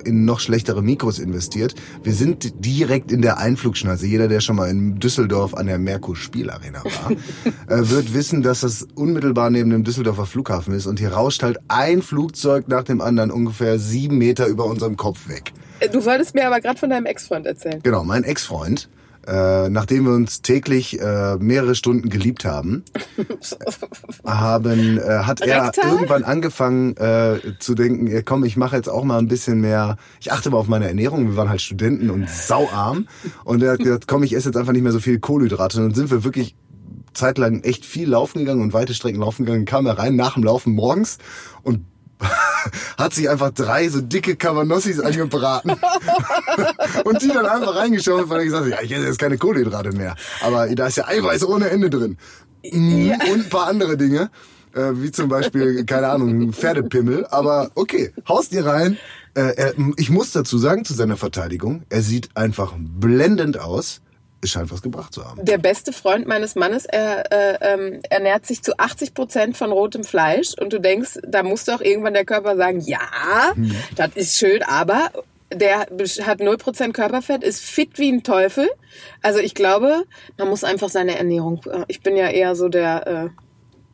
[0.05, 1.73] in noch schlechtere Mikros investiert.
[2.03, 4.05] Wir sind direkt in der Einflugschneise.
[4.05, 7.11] Jeder, der schon mal in Düsseldorf an der Merkur Spielarena war,
[7.75, 10.85] äh, wird wissen, dass das unmittelbar neben dem Düsseldorfer Flughafen ist.
[10.85, 15.27] Und hier rauscht halt ein Flugzeug nach dem anderen ungefähr sieben Meter über unserem Kopf
[15.27, 15.53] weg.
[15.79, 17.79] Äh, Du wolltest mir aber gerade von deinem Ex-Freund erzählen.
[17.81, 18.87] Genau, mein Ex-Freund,
[19.29, 22.83] äh, nachdem wir uns täglich äh, mehrere Stunden geliebt haben,
[24.25, 25.91] haben, äh, hat er Rektal?
[25.91, 29.97] irgendwann angefangen äh, zu denken, ja, komm, ich mache jetzt auch mal ein bisschen mehr,
[30.19, 33.07] ich achte mal auf meine Ernährung, wir waren halt Studenten und sauarm.
[33.43, 35.77] Und er hat gesagt, komm, ich esse jetzt einfach nicht mehr so viel Kohlenhydrate.
[35.77, 36.55] Und dann sind wir wirklich
[37.13, 40.43] zeitlang echt viel laufen gegangen und weite Strecken laufen gegangen, kam er rein nach dem
[40.43, 41.17] Laufen morgens
[41.61, 41.85] und
[42.97, 45.71] hat sich einfach drei so dicke Cabanossis angebraten
[47.05, 49.91] und die dann einfach reingeschaut, weil er gesagt hat, ja, ich esse jetzt keine Kohlenhydrate
[49.93, 50.15] mehr.
[50.41, 52.17] Aber da ist ja Eiweiß ohne Ende drin.
[52.63, 54.29] Mm, Und ein paar andere Dinge,
[54.73, 57.25] äh, wie zum Beispiel, keine Ahnung, Pferdepimmel.
[57.27, 58.97] Aber okay, haust dir rein.
[59.35, 64.01] Äh, ich muss dazu sagen, zu seiner Verteidigung, er sieht einfach blendend aus.
[64.41, 65.43] Es scheint was gebracht zu haben.
[65.43, 70.03] Der beste Freund meines Mannes er, äh, ähm, ernährt sich zu 80 Prozent von rotem
[70.03, 72.99] Fleisch und du denkst, da muss doch irgendwann der Körper sagen, ja,
[73.53, 73.75] Hm.
[73.95, 75.11] das ist schön, aber
[75.53, 78.69] der hat 0% Körperfett, ist fit wie ein Teufel.
[79.21, 80.03] Also ich glaube,
[80.37, 83.29] man muss einfach seine Ernährung, äh, ich bin ja eher so der, äh,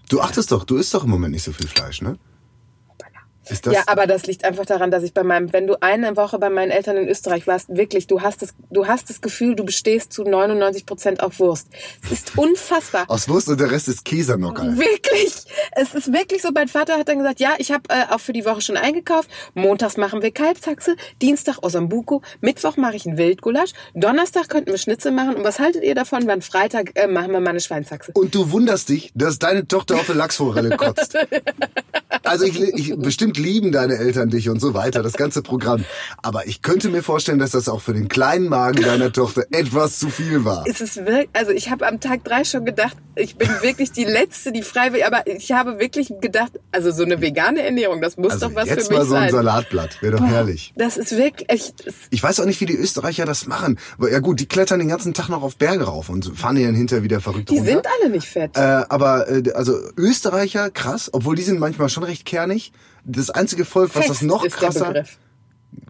[0.09, 2.17] Du achtest doch, du isst doch im Moment nicht so viel Fleisch, ne?
[3.65, 6.49] Ja, aber das liegt einfach daran, dass ich bei meinem, wenn du eine Woche bei
[6.49, 10.13] meinen Eltern in Österreich warst, wirklich, du hast das, du hast das Gefühl, du bestehst
[10.13, 11.67] zu 99 Prozent auf Wurst.
[12.03, 13.05] Es ist unfassbar.
[13.07, 14.77] aus Wurst und der Rest ist Käsernocker.
[14.77, 15.33] Wirklich,
[15.71, 16.49] es ist wirklich so.
[16.53, 19.29] Mein Vater hat dann gesagt, ja, ich habe äh, auch für die Woche schon eingekauft.
[19.53, 25.11] Montags machen wir Kalbshaxe, Dienstag Osambuco, Mittwoch mache ich einen Wildgulasch, Donnerstag könnten wir Schnitzel
[25.11, 25.35] machen.
[25.35, 28.11] Und was haltet ihr davon, wenn Freitag äh, machen wir mal eine Schweinshaxe?
[28.13, 31.17] Und du wunderst dich, dass deine Tochter auf eine Lachsforelle kotzt.
[32.25, 35.85] Also ich, ich bestimmt lieben deine Eltern dich und so weiter, das ganze Programm.
[36.21, 39.99] Aber ich könnte mir vorstellen, dass das auch für den kleinen Magen deiner Tochter etwas
[39.99, 40.65] zu viel war.
[40.67, 44.03] Es ist wirklich, also ich habe am Tag drei schon gedacht, ich bin wirklich die
[44.03, 48.17] Letzte, die frei will, aber ich habe wirklich gedacht, also so eine vegane Ernährung, das
[48.17, 49.31] muss Also doch was jetzt für mich mal so ein sein.
[49.31, 50.73] Salatblatt, wäre doch herrlich.
[50.75, 53.79] Das ist wirklich, echt, es- Ich weiß auch nicht, wie die Österreicher das machen.
[53.97, 56.75] Aber ja gut, die klettern den ganzen Tag noch auf Berge rauf und fahren dann
[56.75, 57.71] hinter wieder verrückt die runter.
[57.71, 58.55] sind alle nicht fett.
[58.57, 58.59] Äh,
[58.89, 62.71] aber äh, also Österreicher krass, obwohl die sind manchmal schon recht kernig.
[63.03, 65.17] Das einzige Volk, was das Fest noch ist der krasser Begriff.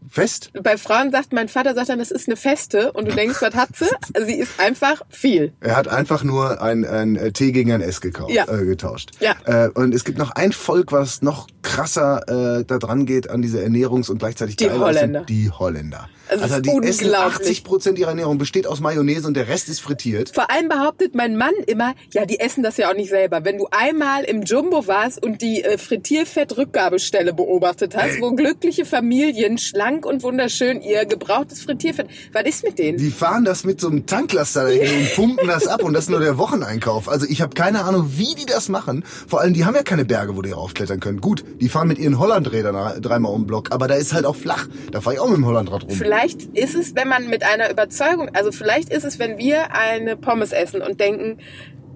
[0.10, 0.50] fest.
[0.64, 3.54] Bei Frauen sagt mein Vater sagt dann, das ist eine Feste und du denkst, was
[3.54, 3.86] hat sie?
[4.26, 5.54] Sie ist einfach viel.
[5.62, 8.46] Er hat einfach nur ein, ein äh, T gegen ein S gekauft, Ja.
[8.50, 9.12] äh, getauscht.
[9.20, 9.36] Ja.
[9.46, 13.42] Äh, und es gibt noch ein Volk, was noch krasser äh, da dran geht an
[13.42, 14.70] diese Ernährungs- und gleichzeitig Die.
[14.70, 15.22] Holländer.
[15.26, 16.10] Die Holländer.
[16.28, 17.36] Es also die essen unglaublich.
[17.36, 20.32] 80 Prozent ihrer Ernährung besteht aus Mayonnaise und der Rest ist frittiert.
[20.34, 23.46] Vor allem behauptet mein Mann immer, ja, die essen das ja auch nicht selber.
[23.46, 29.58] Wenn du einmal im Jumbo warst und die äh, Frittierfett-Rückgabestelle beobachtet hast, wo glückliche Familien
[29.58, 32.98] schlank und wunderschön ihr gebrauchtes Frittierfett, was ist mit denen?
[32.98, 36.10] Die fahren das mit so einem Tanklaster dahin und pumpen das ab und das ist
[36.10, 37.08] nur der Wocheneinkauf.
[37.08, 39.04] Also ich habe keine Ahnung, wie die das machen.
[39.28, 41.22] Vor allem, die haben ja keine Berge, wo die raufklettern können.
[41.22, 44.36] Gut, die fahren mit ihren Hollandrädern dreimal um den Block, aber da ist halt auch
[44.36, 44.68] flach.
[44.92, 45.92] Da fahre ich auch mit dem Hollandrad rum.
[45.92, 46.15] Vielleicht
[46.54, 50.52] ist es, wenn man mit einer Überzeugung, also vielleicht ist es, wenn wir eine Pommes
[50.52, 51.40] essen und denken,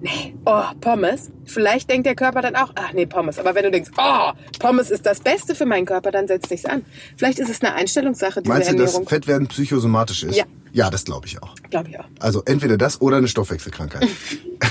[0.00, 3.38] nee, oh, Pommes, vielleicht denkt der Körper dann auch, ach nee, Pommes.
[3.38, 6.66] Aber wenn du denkst, oh, Pommes ist das Beste für meinen Körper, dann setzt nichts
[6.66, 6.84] an.
[7.16, 9.08] Vielleicht ist es eine Einstellungssache, diese Meinst du, dass Ernährung.
[9.08, 10.36] Fettwerden psychosomatisch ist?
[10.36, 10.44] Ja.
[10.72, 11.54] Ja, das glaube ich auch.
[11.70, 12.04] Glaube ich auch.
[12.20, 14.06] Also entweder das oder eine Stoffwechselkrankheit.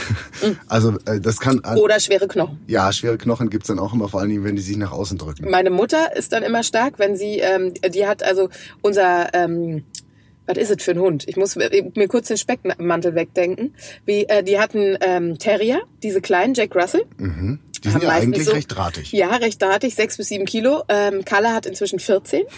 [0.68, 1.60] also äh, das kann...
[1.64, 2.60] an- Oder schwere Knochen.
[2.68, 5.18] Ja, schwere Knochen gibt's dann auch immer, vor allen Dingen, wenn die sich nach außen
[5.18, 5.50] drücken.
[5.50, 8.50] Meine Mutter ist dann immer stark, wenn sie, ähm, die hat also
[8.82, 9.84] unser, ähm,
[10.46, 11.26] was ist es für ein Hund?
[11.28, 13.76] Ich muss mir kurz den Speckmantel wegdenken.
[14.06, 17.04] Wie, äh, die hatten ähm, Terrier, diese kleinen Jack Russell.
[17.82, 19.12] Die sind ja eigentlich so- recht drahtig.
[19.12, 20.84] Ja, recht drahtig, sechs bis sieben Kilo.
[20.90, 22.44] Ähm, Kalle hat inzwischen 14.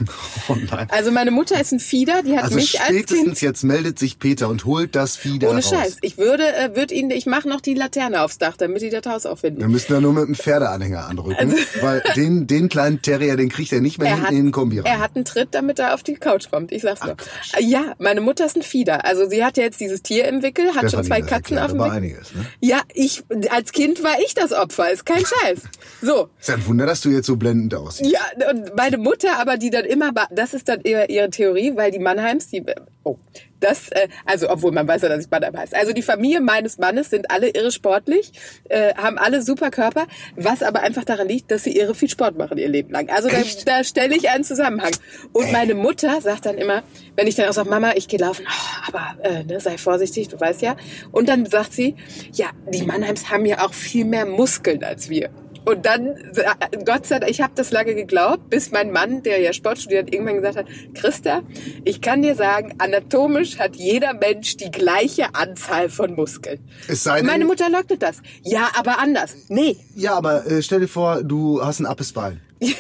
[0.48, 0.88] Oh nein.
[0.92, 3.00] Also meine Mutter ist ein Fieder, die hat Also mich als Kind.
[3.10, 5.70] spätestens jetzt meldet sich Peter und holt das da Ohne raus.
[5.70, 5.98] Scheiß.
[6.02, 9.06] Ich würde, äh, würde ihn, ich mache noch die Laterne aufs Dach, damit die das
[9.06, 9.70] Haus Wir auffinden.
[9.72, 13.82] müssen da nur mit einem Pferdeanhänger anrücken, weil den, den kleinen Terrier, den kriegt er
[13.82, 14.86] nicht mehr Also Er hinten hat, in den Kombi rein.
[14.92, 16.72] er hat einen Tritt, damit er auf die Couch kommt.
[16.72, 17.16] Ich sag's nur.
[17.58, 19.06] Äh, ja, meine Mutter ist ein Fieder.
[19.06, 21.58] Also sie hat ja jetzt dieses Tier im Wickel, hat schon Stefanie, zwei das Katzen
[21.60, 21.92] auf dem Wickel.
[21.92, 22.46] einiges, ne?
[22.60, 25.62] Ja, ich, als Kind war ich das Opfer, ist kein Scheiß.
[26.02, 26.30] So.
[26.40, 28.12] Ist ja ein Wunder, dass du jetzt so blendend aussiehst.
[28.12, 31.92] Ja, und meine Mutter, aber die dann immer, das ist dann ihre, ihre Theorie, weil
[31.92, 32.64] die Mannheims, die,
[33.04, 33.18] oh,
[33.64, 35.76] das, äh, also obwohl man weiß ja, dass ich Mannheim heißt.
[35.76, 38.32] Also die Familie meines Mannes sind alle irre sportlich,
[38.70, 42.38] äh, haben alle super Körper, was aber einfach daran liegt, dass sie irre viel Sport
[42.38, 43.10] machen ihr Leben lang.
[43.10, 44.92] Also da, da stelle ich einen Zusammenhang.
[45.34, 46.84] Und meine Mutter sagt dann immer,
[47.16, 50.28] wenn ich dann auch sage, Mama, ich gehe laufen, oh, aber äh, ne, sei vorsichtig,
[50.30, 50.76] du weißt ja.
[51.12, 51.96] Und dann sagt sie,
[52.34, 55.30] ja, die Mannheims haben ja auch viel mehr Muskeln als wir.
[55.66, 59.40] Und dann, äh, Gott sei Dank, ich habe das lange geglaubt, bis mein Mann, der
[59.40, 61.42] ja Sport studiert, irgendwann gesagt hat, Christa,
[61.84, 66.60] ich kann dir sagen, anatomisch hat jeder Mensch die gleiche Anzahl von Muskeln.
[66.88, 68.18] Es sei denn, Meine Mutter leugnet das.
[68.44, 69.36] Ja, aber anders.
[69.50, 72.42] Nee, ja, aber äh, stell dir vor, du hast ein abes Bein.
[72.42, 72.51] das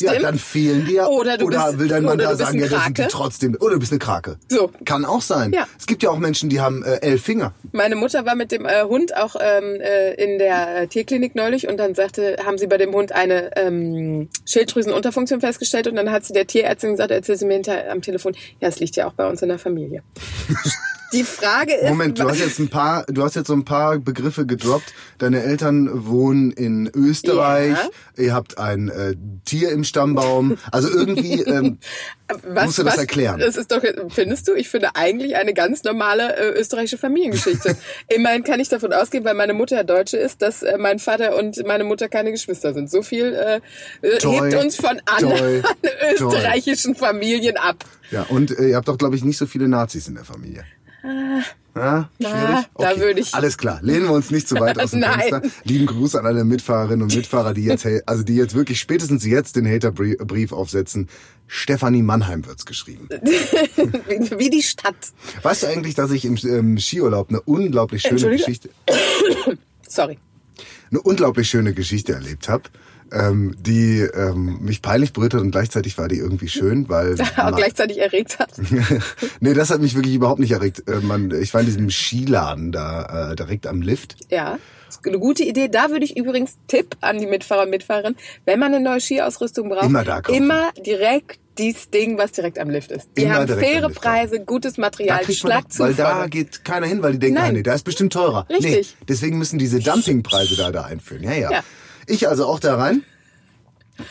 [0.00, 1.06] Ja, dann fehlen dir.
[1.08, 3.56] Oder du bist- will dein Mann oder da sagen, ja, das sind die trotzdem.
[3.60, 4.38] Oder du bist eine Krake.
[4.48, 4.70] So.
[4.86, 5.52] Kann auch sein.
[5.52, 5.66] Ja.
[5.78, 7.52] Es gibt ja auch Menschen, die haben äh, elf Finger.
[7.72, 11.68] Meine Mutter war mit dem äh, Hund auch ähm, äh, in der äh, Tierklinik neulich
[11.68, 16.24] und dann sagte, haben sie bei dem Hund eine ähm, Schilddrüsenunterfunktion festgestellt und dann hat
[16.24, 19.12] sie der Tierärztin gesagt, erzählt sie mir hinter am Telefon, ja, es liegt ja auch
[19.12, 20.02] bei uns in der Familie.
[21.12, 23.98] Die Frage ist, Moment, du hast jetzt ein paar, du hast jetzt so ein paar
[23.98, 24.92] Begriffe gedroppt.
[25.18, 27.76] Deine Eltern wohnen in Österreich.
[28.16, 29.14] Ihr habt ein äh,
[29.44, 30.58] Tier im Stammbaum.
[30.72, 31.78] Also irgendwie ähm,
[32.28, 33.38] was, musst du das was, erklären.
[33.38, 34.54] Das ist doch, findest du?
[34.54, 37.76] Ich finde eigentlich eine ganz normale äh, österreichische Familiengeschichte.
[38.08, 41.64] Immerhin kann ich davon ausgehen, weil meine Mutter Deutsche ist, dass äh, mein Vater und
[41.66, 42.90] meine Mutter keine Geschwister sind.
[42.90, 43.60] So viel äh,
[44.06, 47.84] äh, Toi, hebt uns von anderen toi, österreichischen Familien ab.
[48.10, 50.64] ja und äh, ihr habt doch glaube ich nicht so viele Nazis in der Familie.
[51.74, 52.66] Ah, schwierig?
[52.78, 55.02] da würde ich- Alles klar, lehnen wir uns nicht zu weit aus dem.
[55.02, 55.42] Fenster.
[55.64, 59.56] Lieben Gruß an alle Mitfahrerinnen und Mitfahrer, die jetzt, also die jetzt wirklich spätestens jetzt
[59.56, 61.08] den Haterbrief aufsetzen.
[61.48, 63.08] Stefanie Mannheim wird's geschrieben.
[64.38, 64.96] wie, die Stadt.
[65.42, 68.30] Weißt du eigentlich, dass ich im ähm, Skiurlaub eine unglaublich schöne?
[68.30, 68.70] Geschichte,
[69.88, 70.18] Sorry.
[70.90, 72.64] eine unglaublich schöne Geschichte erlebt habe,
[73.12, 77.54] ähm, die ähm, mich peinlich berührt hat und gleichzeitig war die irgendwie schön, weil Auch
[77.56, 78.50] gleichzeitig erregt hat.
[79.40, 80.84] nee, das hat mich wirklich überhaupt nicht erregt.
[80.88, 84.16] Äh, man, ich war in diesem Skiladen da äh, direkt am Lift.
[84.30, 84.58] Ja.
[84.86, 85.68] Das ist eine gute Idee.
[85.68, 89.68] Da würde ich übrigens Tipp an die Mitfahrer und Mitfahrerinnen, wenn man eine neue Skiausrüstung
[89.68, 90.36] braucht, Immer da kaufen.
[90.36, 93.08] immer direkt dies Ding, was direkt am Lift ist.
[93.16, 95.80] Die Immer haben faire Preise, gutes Da Material, man, Schlag zu.
[95.80, 97.48] weil da geht keiner hin, weil die denken, Nein.
[97.48, 98.46] ah, nee, da ist bestimmt teurer.
[98.48, 98.96] Nee, Richtig.
[99.08, 101.22] deswegen müssen diese Dumpingpreise da da einführen.
[101.24, 101.64] Ja, ja, Ja.
[102.06, 103.02] Ich also auch da rein.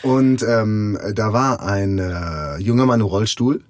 [0.02, 3.62] Und ähm, da war ein äh, junger Mann im Rollstuhl,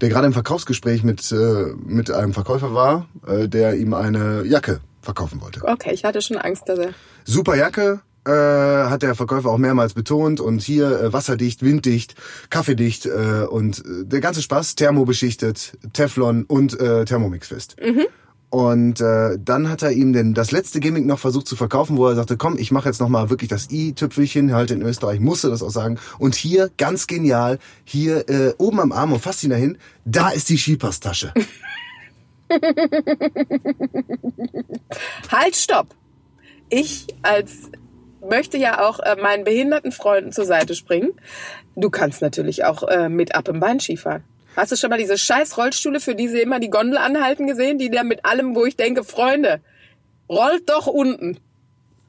[0.00, 4.80] der gerade im Verkaufsgespräch mit, äh, mit einem Verkäufer war, äh, der ihm eine Jacke
[5.00, 5.62] verkaufen wollte.
[5.64, 6.90] Okay, ich hatte schon Angst, dass er.
[7.24, 10.40] Super Jacke, äh, hat der Verkäufer auch mehrmals betont.
[10.40, 12.14] Und hier äh, wasserdicht, winddicht,
[12.50, 17.76] kaffeedicht äh, und äh, der ganze Spaß, thermobeschichtet, Teflon und äh, Thermomixfest.
[18.50, 22.08] Und äh, dann hat er ihm denn das letzte Gimmick noch versucht zu verkaufen, wo
[22.08, 25.50] er sagte, komm, ich mache jetzt noch mal wirklich das i-Tüpfelchen, halt in Österreich musste
[25.50, 26.00] das auch sagen.
[26.18, 30.48] Und hier, ganz genial, hier äh, oben am Arm und fasst ihn dahin, da ist
[30.48, 31.32] die Skipasstasche.
[35.30, 35.94] Halt, stopp!
[36.68, 37.70] Ich als
[38.28, 41.12] möchte ja auch äh, meinen behinderten Freunden zur Seite springen.
[41.76, 44.24] Du kannst natürlich auch äh, mit ab im Bein Skifahren.
[44.56, 47.78] Hast du schon mal diese scheiß Rollstühle, für die sie immer die Gondel anhalten gesehen,
[47.78, 49.60] die da mit allem, wo ich denke, Freunde,
[50.28, 51.38] rollt doch unten.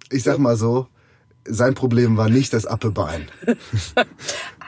[0.10, 0.88] Ich sag mal so,
[1.45, 3.27] sein Problem war nicht das Appebein.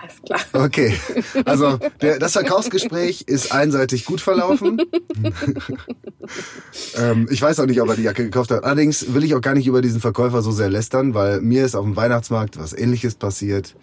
[0.04, 0.66] Alles klar.
[0.66, 0.98] Okay,
[1.46, 4.82] also der, das Verkaufsgespräch ist einseitig gut verlaufen.
[6.98, 8.66] ähm, ich weiß auch nicht, ob er die Jacke gekauft hat.
[8.66, 11.76] Allerdings will ich auch gar nicht über diesen Verkäufer so sehr lästern, weil mir ist
[11.76, 13.76] auf dem Weihnachtsmarkt was ähnliches passiert.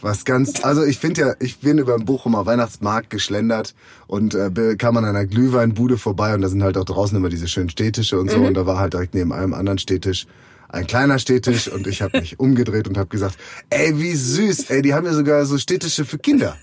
[0.00, 3.74] Was ganz, also ich finde ja, ich bin über den Bochumer Weihnachtsmarkt geschlendert
[4.06, 7.48] und äh, kam an einer Glühweinbude vorbei und da sind halt auch draußen immer diese
[7.48, 10.26] schönen Städtische und so und da war halt direkt neben einem anderen Städtisch
[10.68, 13.38] ein kleiner Städtisch und ich habe mich umgedreht und habe gesagt,
[13.70, 16.56] ey, wie süß, ey, die haben ja sogar so Städtische für Kinder.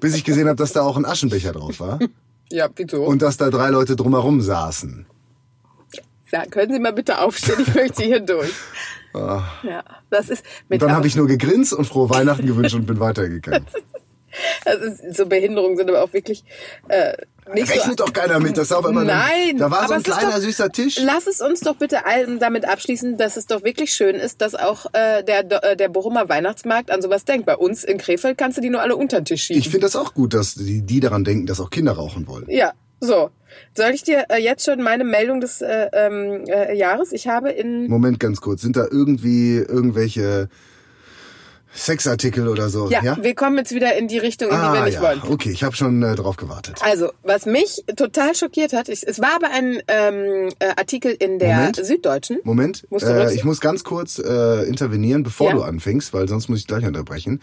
[0.00, 2.00] Bis ich gesehen habe, dass da auch ein Aschenbecher drauf war
[2.50, 3.04] Ja, wieso?
[3.04, 5.06] und dass da drei Leute drumherum saßen.
[6.32, 7.56] ja, können Sie mal bitte aufstehen?
[7.60, 8.50] Ich möchte hier durch.
[9.62, 12.86] Ja, das ist mit Und dann habe ich nur gegrinst und frohe Weihnachten gewünscht und
[12.86, 13.66] bin weitergegangen.
[14.64, 16.44] das ist, so Behinderungen sind aber auch wirklich
[16.88, 17.14] äh,
[17.54, 17.74] nicht so.
[17.74, 20.38] Rechnet doch keiner mit, das auf einmal Nein, da war so aber ein kleiner doch-
[20.40, 20.98] süßer Tisch.
[21.02, 24.54] Lass es uns doch bitte allen damit abschließen, dass es doch wirklich schön ist, dass
[24.54, 27.46] auch äh, der, äh, der Bochumer Weihnachtsmarkt an sowas denkt.
[27.46, 29.60] Bei uns in Krefeld kannst du die nur alle unter den Tisch schieben.
[29.60, 32.46] Ich finde das auch gut, dass die, die daran denken, dass auch Kinder rauchen wollen.
[32.48, 33.30] ja, so.
[33.74, 37.12] Soll ich dir äh, jetzt schon meine Meldung des äh, ähm, äh, Jahres?
[37.12, 40.48] Ich habe in Moment ganz kurz, sind da irgendwie irgendwelche
[41.76, 42.90] Sexartikel oder so?
[42.90, 45.02] ja, wir kommen jetzt wieder in die Richtung, in die wir ah, nicht ja.
[45.02, 45.22] wollen.
[45.28, 46.80] Okay, ich habe schon äh, drauf gewartet.
[46.80, 51.38] Also, was mich total schockiert hat, ich, es war aber ein ähm, äh, Artikel in
[51.38, 51.84] der Moment.
[51.84, 52.38] Süddeutschen.
[52.44, 55.56] Moment, äh, ich muss ganz kurz äh, intervenieren, bevor Ja.
[55.56, 57.40] du anfängst, weil sonst muss ich gleich unterbrechen.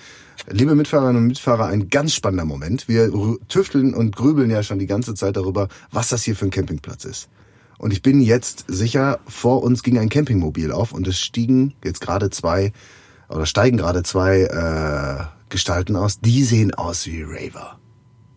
[0.49, 2.87] Liebe Mitfahrerinnen und Mitfahrer, ein ganz spannender Moment.
[2.87, 3.11] Wir
[3.47, 7.05] tüfteln und grübeln ja schon die ganze Zeit darüber, was das hier für ein Campingplatz
[7.05, 7.29] ist.
[7.77, 12.01] Und ich bin jetzt sicher, vor uns ging ein Campingmobil auf und es stiegen jetzt
[12.01, 12.71] gerade zwei
[13.29, 16.19] oder steigen gerade zwei äh, Gestalten aus.
[16.19, 17.79] Die sehen aus wie Raver,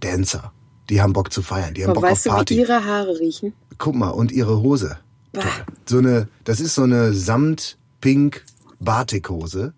[0.00, 0.52] Dancer.
[0.88, 2.56] Die haben Bock zu feiern, die haben Aber Bock weißt auf du, Party.
[2.56, 3.52] wie ihre Haare riechen?
[3.78, 4.98] Guck mal, und ihre Hose.
[5.32, 5.42] Bah.
[5.86, 8.44] So eine, das ist so eine samt-pink
[8.80, 9.74] Batikhose.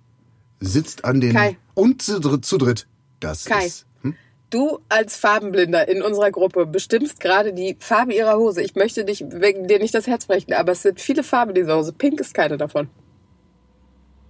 [0.60, 1.56] Sitzt an den Kai.
[1.74, 2.86] und zu, dritt- zu dritt.
[3.20, 3.66] Das Kai.
[3.66, 3.86] ist.
[4.02, 4.14] Hm?
[4.50, 8.60] Du als Farbenblinder in unserer Gruppe bestimmst gerade die Farbe ihrer Hose.
[8.62, 11.62] Ich möchte dich wegen dir nicht das Herz brechen, aber es sind viele Farben in
[11.62, 11.92] dieser Hose.
[11.92, 12.88] Pink ist keine davon.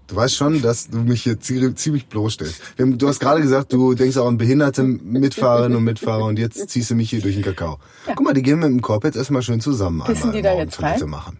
[0.08, 2.60] Du weißt schon, dass du mich hier zie- ziemlich bloßstellst.
[2.78, 6.90] Du hast gerade gesagt, du denkst auch an behinderte Mitfahrerinnen und Mitfahrer und jetzt ziehst
[6.90, 7.78] du mich hier durch den Kakao.
[8.06, 10.80] Guck mal, die gehen mit dem Korb jetzt erstmal schön zusammen Pissen die da jetzt
[10.82, 10.98] rein?
[11.08, 11.38] Machen.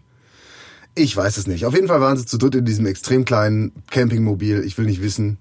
[0.95, 1.65] Ich weiß es nicht.
[1.65, 4.63] Auf jeden Fall waren sie zu dritt in diesem extrem kleinen Campingmobil.
[4.65, 5.37] Ich will nicht wissen.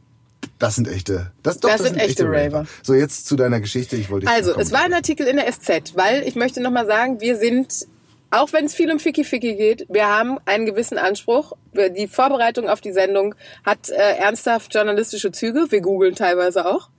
[0.58, 1.32] Das sind echte.
[1.42, 2.64] Das, doch, Das sind echte Raver.
[2.82, 3.96] So, jetzt zu deiner Geschichte.
[3.96, 7.20] Ich wollte Also, es war ein Artikel in der SZ, weil ich möchte nochmal sagen,
[7.20, 7.86] wir sind,
[8.30, 11.52] auch wenn es viel um Ficky Ficky geht, wir haben einen gewissen Anspruch.
[11.74, 15.66] Die Vorbereitung auf die Sendung hat äh, ernsthaft journalistische Züge.
[15.70, 16.90] Wir googeln teilweise auch.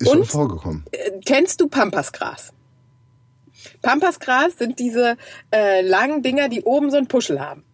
[0.00, 0.84] Ist schon Und- vorgekommen.
[0.90, 2.52] Äh, Kennst du Pampasgras?
[3.82, 5.16] Pampasgras sind diese
[5.52, 7.64] äh, langen Dinger, die oben so einen Puschel haben.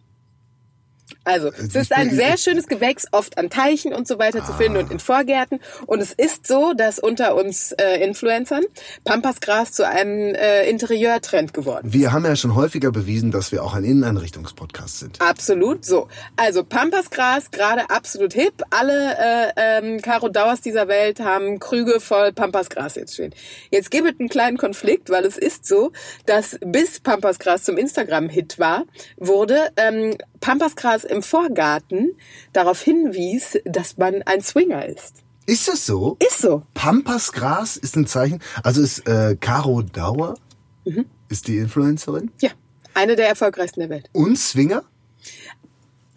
[1.23, 4.53] Also, es ich ist ein sehr schönes Gewächs, oft an Teichen und so weiter zu
[4.53, 5.59] finden und in Vorgärten.
[5.85, 8.63] Und es ist so, dass unter uns äh, Influencern
[9.03, 11.93] Pampasgras zu einem äh, Interieurtrend geworden ist.
[11.93, 15.21] Wir haben ja schon häufiger bewiesen, dass wir auch ein Inneneinrichtungspodcast sind.
[15.21, 16.07] Absolut so.
[16.35, 18.63] Also Pampasgras gerade absolut hip.
[18.69, 23.33] Alle äh, ähm, Caro Dauers dieser Welt haben Krüge voll Pampasgras jetzt stehen.
[23.69, 25.91] Jetzt gibt es einen kleinen Konflikt, weil es ist so,
[26.25, 28.83] dass bis Pampasgras zum Instagram-Hit war,
[29.17, 32.11] wurde ähm, Pampasgras im Vorgarten
[32.53, 35.15] darauf hinwies, dass man ein Swinger ist.
[35.47, 36.17] Ist das so?
[36.19, 36.63] Ist so.
[36.73, 38.39] Pampasgras ist ein Zeichen.
[38.63, 40.35] Also ist äh, Caro Dauer
[40.85, 41.05] Mhm.
[41.29, 42.49] ist die Influencerin Ja.
[42.93, 44.09] Eine der erfolgreichsten der Welt.
[44.13, 44.83] und Swinger.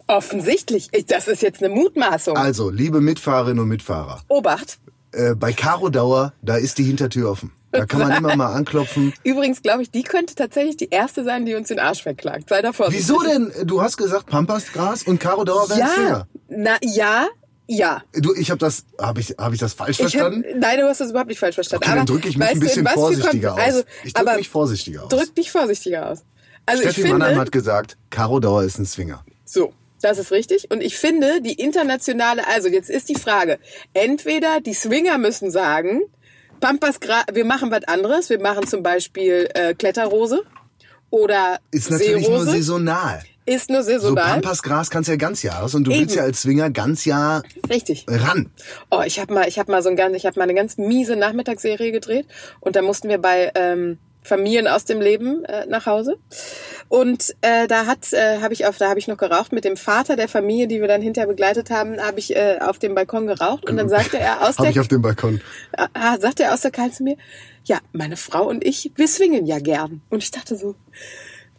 [0.07, 0.89] Offensichtlich.
[0.91, 2.37] Ich- Das ist jetzt eine Mutmaßung.
[2.37, 4.77] Also, liebe Mitfahrerinnen und Mitfahrer, Obacht.
[5.13, 7.51] äh, bei Caro Dauer, da ist die Hintertür offen.
[7.79, 9.13] Da kann man immer mal anklopfen.
[9.23, 12.49] Übrigens glaube ich, die könnte tatsächlich die erste sein, die uns den Arsch verklagt.
[12.49, 13.07] Sei da vorsichtig.
[13.07, 13.51] Wieso denn?
[13.67, 16.27] Du hast gesagt Pampasgras und Caro Dauer wären Ja, Swinger.
[16.49, 17.27] na ja,
[17.67, 18.03] Ja.
[18.13, 20.45] Du, ich habe das, habe ich, hab ich das falsch Ich hab, verstanden?
[20.59, 21.83] nein, du hast das überhaupt nicht falsch verstanden.
[21.83, 23.65] Okay, aber dann drücke ich mich ein bisschen vorsichtiger Kon- aus.
[23.65, 25.09] Also, ich drücke mich vorsichtiger aus.
[25.09, 26.19] drück dich vorsichtiger aus.
[26.67, 29.23] Also Steffi ich finde, Mannheim hat gesagt, Caro Dauer ist ein Swinger.
[29.45, 30.71] So, das ist richtig.
[30.71, 33.57] Und ich finde, die internationale, also jetzt ist die Frage,
[33.93, 36.01] entweder die Swinger müssen sagen,
[36.59, 36.99] Pampas,
[37.33, 40.43] wir machen was anderes, wir machen zum Beispiel äh, Kletterrose
[41.09, 43.21] oder Ist natürlich nur Seerose, saisonal.
[43.45, 44.25] ist nur So saisonal.
[44.25, 46.01] Pampasgras kannst du ja ganz Jahres und du Eben.
[46.01, 48.05] willst ja als Swinger ganz Jahr Richtig.
[48.09, 48.49] ran.
[48.89, 50.77] Oh, ich habe mal, ich habe mal so ein ganz, ich habe mal eine ganz
[50.77, 52.25] miese Nachmittagsserie gedreht
[52.59, 56.17] und da mussten wir bei ähm, Familien aus dem Leben äh, nach Hause
[56.89, 59.77] und äh, da hat, äh, habe ich auf, da habe ich noch geraucht mit dem
[59.77, 63.27] Vater der Familie, die wir dann hinterher begleitet haben, habe ich äh, auf dem Balkon
[63.27, 65.41] geraucht und dann sagte er aus der, ich auf dem Balkon.
[65.93, 67.17] ah, sagte er aus der Kalt zu mir,
[67.63, 70.75] ja, meine Frau und ich, wir swingen ja gern und ich dachte so,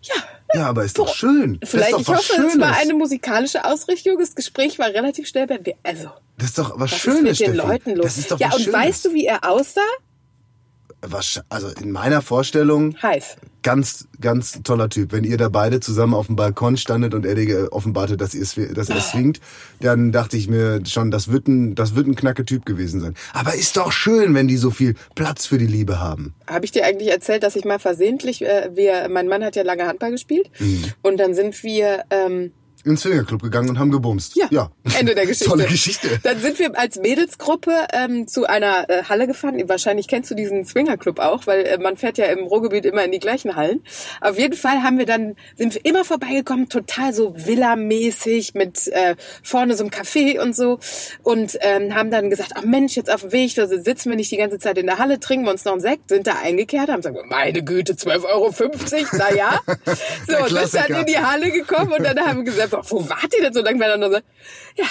[0.03, 0.15] ja,
[0.55, 1.59] Ja, aber ist doch schön.
[1.65, 2.79] vielleicht, ich doch was hoffe, es war Schönes.
[2.83, 5.75] eine musikalische Ausrichtung, das Gespräch war relativ schnell beendet.
[5.83, 7.69] Also Das ist doch was was Schönes, ist mit den Steffi.
[7.73, 8.07] Leuten los?
[8.07, 8.73] Das ist doch ja, und Schönes.
[8.73, 9.81] weißt du, wie er aussah?
[11.49, 13.37] Also in meiner Vorstellung Heiß.
[13.63, 15.13] ganz, ganz toller Typ.
[15.13, 18.89] Wenn ihr da beide zusammen auf dem Balkon standet und er dir offenbarte, dass, dass
[18.91, 19.41] er swingt,
[19.81, 23.15] dann dachte ich mir schon, das wird ein, das wird ein knacke Typ gewesen sein.
[23.35, 26.35] Aber ist doch schön, wenn die so viel Platz für die Liebe haben.
[26.47, 29.63] Habe ich dir eigentlich erzählt, dass ich mal versehentlich, äh, wir, mein Mann hat ja
[29.63, 30.85] lange Handball gespielt Mhm.
[31.03, 32.53] und dann sind wir, ähm,
[32.87, 34.37] Ins Swingerclub gegangen und haben gebumst.
[34.37, 34.71] ja, ja.
[34.99, 35.51] Ende der Geschichte.
[35.51, 36.21] Tolle Geschichte.
[36.23, 39.61] Dann sind wir als Mädelsgruppe ähm, zu einer äh, Halle gefahren.
[39.69, 43.11] Wahrscheinlich kennst du diesen Swingerclub auch, weil äh, man fährt ja im Ruhrgebiet immer in
[43.11, 43.83] die gleichen Hallen.
[44.21, 49.17] Auf jeden Fall haben wir dann sind wir immer vorbeigekommen, total so Villa-mäßig mit äh,
[49.43, 50.79] vorne so einem Café und so
[51.23, 54.31] und ähm, haben dann gesagt, ach Mensch, jetzt auf dem Weg, da sitzen wir nicht
[54.31, 56.89] die ganze Zeit in der Halle, trinken wir uns noch einen Sekt, sind da eingekehrt,
[56.89, 58.55] haben gesagt, meine Güte, 12,50 Euro,
[59.13, 59.61] na ja.
[60.29, 63.35] So, und sind dann in die Halle gekommen und dann haben wir gesagt, wo wart
[63.37, 63.99] ihr denn so lange?
[63.99, 64.17] Nur so,
[64.77, 64.87] ja,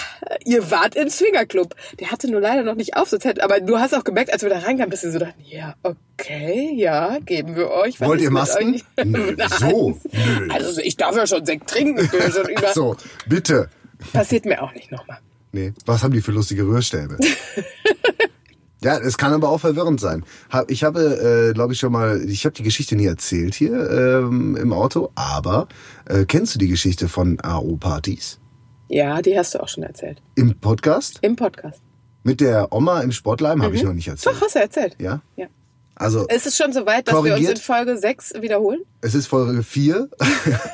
[0.45, 1.75] ihr wart im Swingerclub.
[1.99, 4.43] Der hatte nur leider noch nicht auf, sonst hätte, aber du hast auch gemerkt, als
[4.43, 7.99] wir da reinkamen, dass sie so dachten, ja, okay, ja, geben wir euch.
[8.01, 8.81] Wollt ihr Masken?
[9.03, 9.99] Nö, wieso?
[10.11, 10.53] Nö.
[10.53, 12.03] Also ich darf ja schon Sekt trinken.
[12.03, 12.73] Ich bin ja schon über.
[12.73, 12.95] So,
[13.27, 13.69] bitte.
[14.13, 15.19] Passiert mir auch nicht nochmal.
[15.51, 17.17] Nee, was haben die für lustige Rührstäbe?
[18.81, 20.23] ja, es kann aber auch verwirrend sein.
[20.67, 24.55] Ich habe, äh, glaube ich, schon mal, ich habe die Geschichte nie erzählt hier ähm,
[24.55, 25.67] im Auto, aber
[26.05, 28.39] äh, kennst du die Geschichte von AO-Partys?
[28.87, 30.21] Ja, die hast du auch schon erzählt.
[30.35, 31.17] Im Podcast?
[31.21, 31.81] Im Podcast.
[32.23, 34.35] Mit der Oma im Sportleim habe ich noch nicht erzählt.
[34.35, 34.95] Doch, hast du erzählt.
[34.99, 35.21] Ja?
[35.35, 35.47] Ja.
[35.95, 37.57] Also, Ist es schon so weit, dass wir uns Korrigiert.
[37.57, 38.81] in Folge 6 wiederholen?
[39.01, 40.09] es ist Folge 4,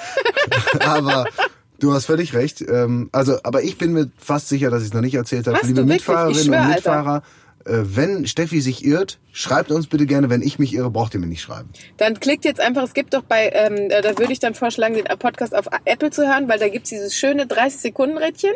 [0.80, 1.26] aber
[1.80, 2.62] du hast völlig recht.
[2.62, 5.58] Ähm, also, aber ich bin mir fast sicher, dass ich es noch nicht erzählt habe.
[5.58, 6.70] Hast Liebe Mitfahrerinnen und.
[6.70, 7.22] Mitfahrer,
[7.66, 10.30] wenn Steffi sich irrt, schreibt uns bitte gerne.
[10.30, 11.70] Wenn ich mich irre, braucht ihr mir nicht schreiben.
[11.98, 14.96] Dann klickt jetzt einfach, es gibt doch bei, ähm, äh, da würde ich dann vorschlagen,
[14.96, 18.54] den Podcast auf Apple zu hören, weil da gibt's dieses schöne 30-Sekunden-Rädchen.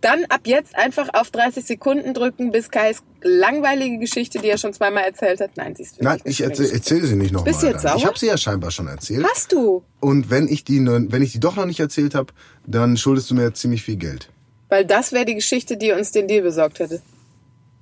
[0.00, 4.72] Dann ab jetzt einfach auf 30 Sekunden drücken, bis Kais langweilige Geschichte, die er schon
[4.72, 5.56] zweimal erzählt hat.
[5.56, 7.50] Nein, sie ist Nein, ich erzähle erzähl sie nicht nochmal.
[7.50, 7.96] Bist du jetzt sauer?
[7.96, 9.26] Ich habe sie ja scheinbar schon erzählt.
[9.28, 9.82] Hast du?
[9.98, 12.32] Und wenn ich die, wenn ich die doch noch nicht erzählt habe,
[12.64, 14.30] dann schuldest du mir ziemlich viel Geld.
[14.68, 17.02] Weil das wäre die Geschichte, die uns den Deal besorgt hätte.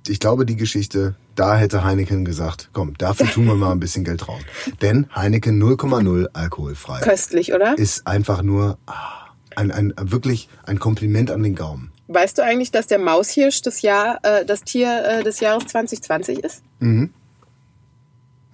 [0.09, 4.03] Ich glaube, die Geschichte, da hätte Heineken gesagt, komm, dafür tun wir mal ein bisschen
[4.03, 4.39] Geld drauf.
[4.81, 7.77] Denn Heineken 0,0 alkoholfrei Köstlich, oder?
[7.77, 11.91] ist einfach nur ah, ein, ein, wirklich ein Kompliment an den Gaumen.
[12.07, 16.39] Weißt du eigentlich, dass der Maushirsch das Jahr, äh, das Tier äh, des Jahres 2020
[16.39, 16.63] ist?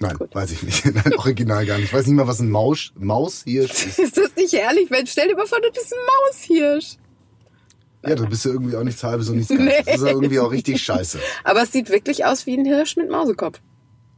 [0.03, 0.35] Nein, Gut.
[0.35, 0.85] weiß ich nicht.
[0.93, 1.85] Nein, original gar nicht.
[1.85, 3.99] Ich weiß nicht mal, was ein Maus, Maushirsch ist.
[3.99, 4.89] Ist das nicht herrlich?
[4.89, 6.97] Mensch, stell dir mal vor, du bist ein Maushirsch.
[8.05, 9.65] Ja, du bist ja irgendwie auch nichts halbes und nichts ganzes.
[9.65, 9.83] Nee.
[9.85, 11.19] Das ist ja irgendwie auch richtig scheiße.
[11.43, 13.59] Aber es sieht wirklich aus wie ein Hirsch mit Mausekopf.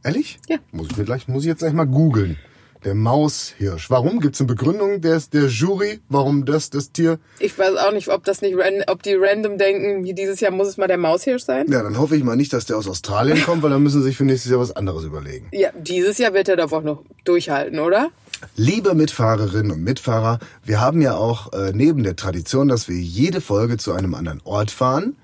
[0.04, 0.38] Ehrlich?
[0.48, 0.58] Ja.
[0.72, 2.38] Muss ich, mir gleich, muss ich jetzt gleich mal googeln.
[2.84, 3.90] Der Maushirsch.
[3.90, 4.20] Warum?
[4.20, 7.18] Gibt es eine Begründung der, der Jury, warum das, das Tier...
[7.40, 10.68] Ich weiß auch nicht, ob das nicht ob die random denken, wie dieses Jahr muss
[10.68, 11.66] es mal der Maushirsch sein.
[11.68, 14.08] Ja, dann hoffe ich mal nicht, dass der aus Australien kommt, weil dann müssen sie
[14.08, 15.48] sich für nächstes Jahr was anderes überlegen.
[15.52, 18.10] Ja, dieses Jahr wird er doch auch noch durchhalten, oder?
[18.56, 23.40] Liebe Mitfahrerinnen und Mitfahrer, wir haben ja auch äh, neben der Tradition, dass wir jede
[23.40, 25.16] Folge zu einem anderen Ort fahren,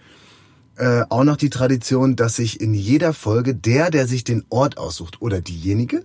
[0.76, 4.78] äh, auch noch die Tradition, dass sich in jeder Folge der, der sich den Ort
[4.78, 6.04] aussucht oder diejenige,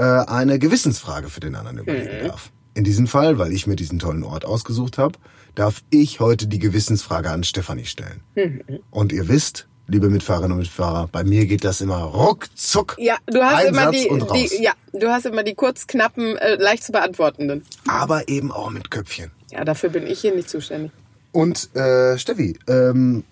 [0.00, 2.50] äh, eine Gewissensfrage für den anderen überlegen darf.
[2.72, 5.18] In diesem Fall, weil ich mir diesen tollen Ort ausgesucht habe,
[5.54, 8.22] darf ich heute die Gewissensfrage an Stefanie stellen.
[8.90, 12.96] Und ihr wisst, liebe Mitfahrerinnen und Mitfahrer, bei mir geht das immer ruckzuck.
[12.98, 14.38] Ja, du hast immer die, und raus.
[14.38, 17.66] die, ja, du hast immer die kurz knappen, äh, leicht zu beantwortenden.
[17.86, 19.32] Aber eben auch mit Köpfchen.
[19.50, 20.92] Ja, dafür bin ich hier nicht zuständig.
[21.32, 23.24] Und äh, Steffi, ähm,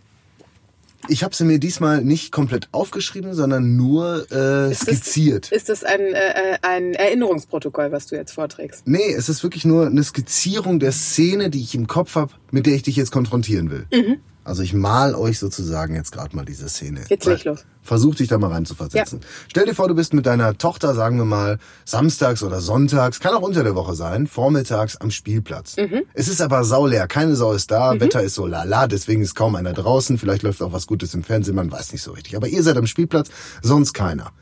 [1.09, 5.51] ich habe sie mir diesmal nicht komplett aufgeschrieben, sondern nur äh, Ist das- skizziert.
[5.53, 8.87] Ist das ein, äh, äh, ein Erinnerungsprotokoll, was du jetzt vorträgst?
[8.87, 12.67] nee, es ist wirklich nur eine Skizzierung der Szene, die ich im Kopf habe, mit
[12.67, 13.87] der ich dich jetzt konfrontieren will.
[13.93, 14.17] Mhm.
[14.49, 17.05] Also ich mal euch sozusagen jetzt gerade mal diese Szene.
[17.09, 17.67] Jetzt leg los.
[17.83, 19.21] Versuch dich da mal rein zu versetzen.
[19.49, 23.35] Stell dir vor, du bist mit deiner Tochter, sagen wir mal, samstags oder sonntags, kann
[23.35, 25.77] auch unter der Woche sein, vormittags am Spielplatz.
[25.77, 26.05] Mhm.
[26.15, 29.55] Es ist aber sauleer, keine Sau ist da, Wetter ist so lala, deswegen ist kaum
[29.55, 32.35] einer draußen, vielleicht läuft auch was Gutes im Fernsehen, man weiß nicht so richtig.
[32.35, 33.29] Aber ihr seid am Spielplatz,
[33.63, 34.33] sonst keiner.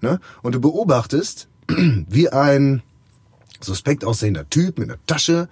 [0.00, 0.18] Ne?
[0.42, 2.82] Und du beobachtest, wie ein
[3.60, 5.48] suspekt aussehender Typ mit einer Tasche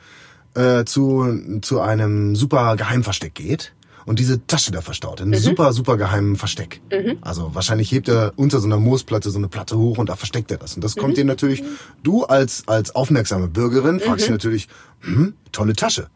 [0.55, 3.73] äh, zu, zu einem super Geheimversteck geht
[4.07, 5.21] und diese Tasche da verstaut.
[5.21, 6.81] In einem super, super geheimen Versteck.
[7.21, 10.51] Also wahrscheinlich hebt er unter so einer Moosplatte so eine Platte hoch und da versteckt
[10.51, 10.75] er das.
[10.75, 11.63] Und das kommt dir natürlich,
[12.03, 14.69] du als, als aufmerksame Bürgerin fragst dich natürlich,
[15.01, 16.09] hm, tolle Tasche.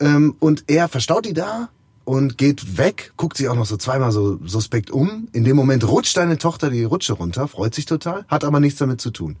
[0.00, 1.68] Ähm, und er verstaut die da
[2.04, 5.28] und geht weg, guckt sich auch noch so zweimal so suspekt um.
[5.32, 8.78] In dem Moment rutscht deine Tochter die Rutsche runter, freut sich total, hat aber nichts
[8.78, 9.36] damit zu tun.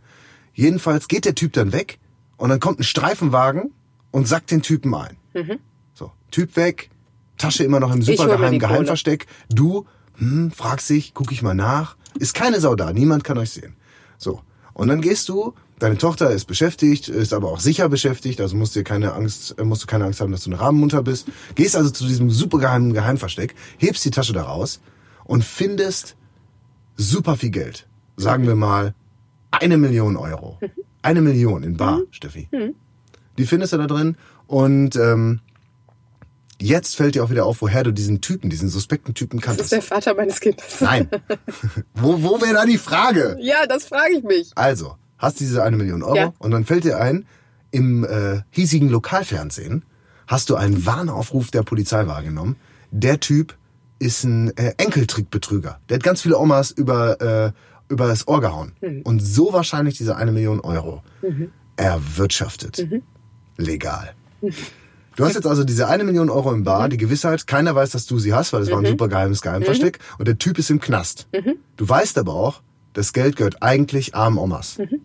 [0.54, 1.98] Jedenfalls geht der Typ dann weg
[2.36, 3.72] und dann kommt ein Streifenwagen
[4.10, 5.16] und sackt den Typen ein.
[5.94, 6.90] So, Typ weg,
[7.42, 8.60] Tasche immer noch im supergeheimen.
[8.60, 9.26] Geheimversteck.
[9.50, 9.86] Du,
[10.16, 11.96] hm, fragst dich, guck ich mal nach.
[12.18, 13.74] Ist keine Sau da, niemand kann euch sehen.
[14.16, 14.40] So,
[14.74, 18.76] und dann gehst du, deine Tochter ist beschäftigt, ist aber auch sicher beschäftigt, also musst
[18.76, 21.26] dir keine Angst, äh, musst du keine Angst haben, dass du eine Rabenmutter bist.
[21.56, 24.80] Gehst also zu diesem supergeheimen Geheimversteck, hebst die Tasche da raus
[25.24, 26.16] und findest
[26.96, 27.88] super viel Geld.
[28.16, 28.94] Sagen wir mal
[29.50, 30.58] eine Million Euro.
[31.04, 32.48] Eine Million in Bar, Steffi.
[33.36, 34.16] Die findest du da drin
[34.46, 35.40] und ähm,
[36.62, 39.46] jetzt fällt dir auch wieder auf, woher du diesen Typen, diesen suspekten Typen Das ist
[39.46, 39.72] kanntest.
[39.72, 40.80] der Vater meines Kindes.
[40.80, 41.08] Nein.
[41.94, 43.36] wo wo wäre da die Frage?
[43.40, 44.52] Ja, das frage ich mich.
[44.54, 46.32] Also, hast diese eine Million Euro Ja.
[46.38, 47.26] und dann fällt dir ein,
[47.70, 49.84] im äh, hiesigen Lokalfernsehen
[50.26, 52.56] hast du einen Warnaufruf der Polizei wahrgenommen.
[52.90, 53.56] Der Typ
[53.98, 55.80] ist ein äh, Enkeltrickbetrüger.
[55.88, 57.52] Der hat ganz viele Omas über, äh,
[57.92, 58.72] über das Ohr gehauen.
[58.80, 59.02] Mhm.
[59.02, 61.02] Und so wahrscheinlich diese eine Million Euro
[61.76, 62.78] erwirtschaftet.
[62.90, 63.02] Mhm.
[63.56, 64.14] Legal.
[65.16, 66.64] Du hast jetzt also diese eine Million Euro im Mhm.
[66.64, 69.42] Bar, die Gewissheit, keiner weiß, dass du sie hast, weil es war ein super geheimes
[69.42, 70.14] Geheimversteck Mhm.
[70.20, 71.26] und der Typ ist im Knast.
[71.76, 72.62] Du weißt aber auch,
[72.94, 74.78] das Geld gehört eigentlich armen Omas.
[74.78, 75.02] Mhm.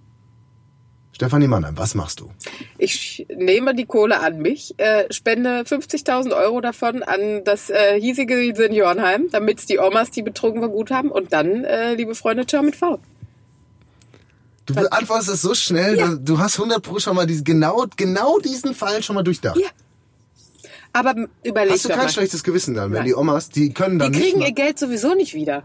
[1.11, 2.29] Stefanie Mannheim, was machst du?
[2.77, 8.53] Ich nehme die Kohle an mich, äh, spende 50.000 Euro davon an das äh, hiesige
[8.55, 11.09] Seniorenheim, damit die Omas, die betrogen war, gut haben.
[11.09, 12.99] Und dann, äh, liebe Freunde, ciao mit V.
[14.67, 16.07] Du beantwortest es so schnell, Ja.
[16.09, 19.57] du- du hast 100 pro schon mal diesen, genau, genau diesen Fall schon mal durchdacht.
[19.57, 19.69] Ja.
[20.97, 22.09] Aber überleg Hast du kein mal.
[22.09, 23.05] schlechtes Gewissen dann, wenn Nein.
[23.07, 25.63] die Omas, die können dann Die nicht kriegen mal, ihr Geld sowieso nicht wieder.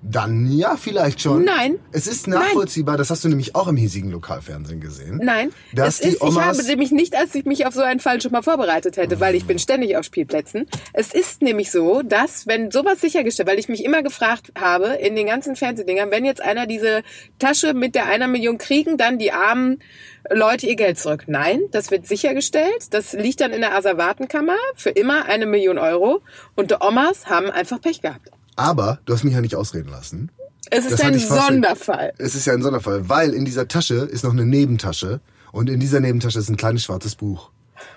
[0.00, 1.44] Dann ja, vielleicht schon.
[1.44, 1.78] Nein.
[1.90, 2.40] Es ist Nein.
[2.40, 5.20] nachvollziehbar, das hast du nämlich auch im hiesigen Lokalfernsehen gesehen.
[5.22, 8.20] Nein, Dass es ist, ich habe nämlich nicht, als ich mich auf so einen Fall
[8.20, 10.66] schon mal vorbereitet hätte, weil ich bin ständig auf Spielplätzen.
[10.92, 15.16] Es ist nämlich so, dass wenn sowas sichergestellt, weil ich mich immer gefragt habe in
[15.16, 17.02] den ganzen Fernsehdingern, wenn jetzt einer diese
[17.40, 19.80] Tasche mit der einer Million kriegen, dann die armen
[20.30, 21.24] Leute ihr Geld zurück.
[21.26, 22.86] Nein, das wird sichergestellt.
[22.90, 26.22] Das liegt dann in der Asservatenkammer für immer eine Million Euro
[26.54, 28.30] und die Omas haben einfach Pech gehabt.
[28.58, 30.30] Aber du hast mich ja nicht ausreden lassen.
[30.70, 32.12] Es ist Das ein Sonderfall.
[32.18, 35.20] Es ist ja ein Sonderfall, weil in dieser Tasche ist noch eine Nebentasche
[35.52, 37.50] und in dieser Nebentasche ist ein kleines schwarzes Buch.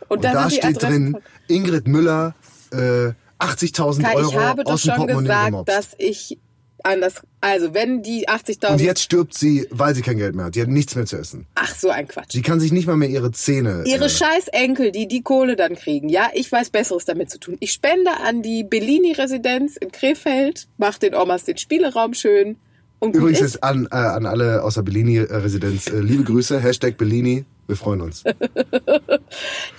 [0.08, 2.36] Und, Und da, da steht drin, Ingrid Müller,
[2.72, 6.38] äh, 80.000 Kai, Euro ich habe doch aus dem schon Portemonnaie gesagt, dass ich
[6.86, 10.56] anders, also wenn die 80.000, Und jetzt stirbt sie, weil sie kein Geld mehr hat.
[10.56, 11.48] Die hat nichts mehr zu essen.
[11.56, 12.32] ach so ein Quatsch.
[12.32, 13.84] Sie kann sich nicht mal mehr ihre Zähne...
[13.86, 17.40] Ihre äh, scheiß Enkel, die die Kohle dann kriegen, ja, ich weiß Besseres damit zu
[17.40, 17.58] tun.
[17.60, 22.58] Ich spende an die Bellini-Residenz in Krefeld, mach den Omas den Spieleraum schön
[23.00, 23.54] und Übrigens ist.
[23.56, 28.02] jetzt an, äh, an alle aus der Bellini-Residenz, äh, liebe Grüße, Hashtag Bellini, wir freuen
[28.02, 28.24] uns.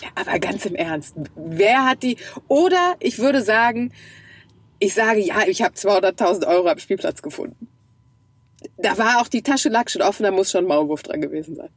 [0.02, 2.16] Ja, aber ganz im Ernst, wer hat die,
[2.48, 3.92] oder ich würde sagen,
[4.82, 7.68] ich sage, ja, ich habe 200.000 Euro am Spielplatz gefunden.
[8.78, 11.68] Da war auch die Tasche lag schon offen, da muss schon Maulwurf dran gewesen sein.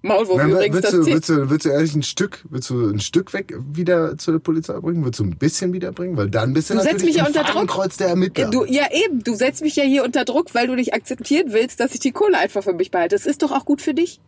[0.00, 2.88] Maulwurf Na, übrigens, willst, das du, willst, du, willst du ehrlich ein Stück, willst du
[2.90, 5.04] ein Stück weg wieder zur Polizei bringen?
[5.04, 6.16] Willst du ein bisschen wiederbringen?
[6.16, 7.96] Weil dann bist du, Du setzt natürlich mich ja unter Druck.
[7.98, 8.50] Der Ermittler.
[8.50, 11.80] Du, ja eben, du setzt mich ja hier unter Druck, weil du nicht akzeptieren willst,
[11.80, 13.14] dass ich die Kohle einfach für mich behalte.
[13.14, 14.20] Das ist doch auch gut für dich.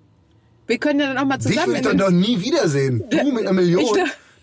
[0.66, 1.68] Wir können ja dann auch mal Dich zusammen.
[1.74, 3.02] würde ich in dann doch nie wiedersehen.
[3.10, 3.82] Du mit einer Million.
[3.82, 3.92] Ich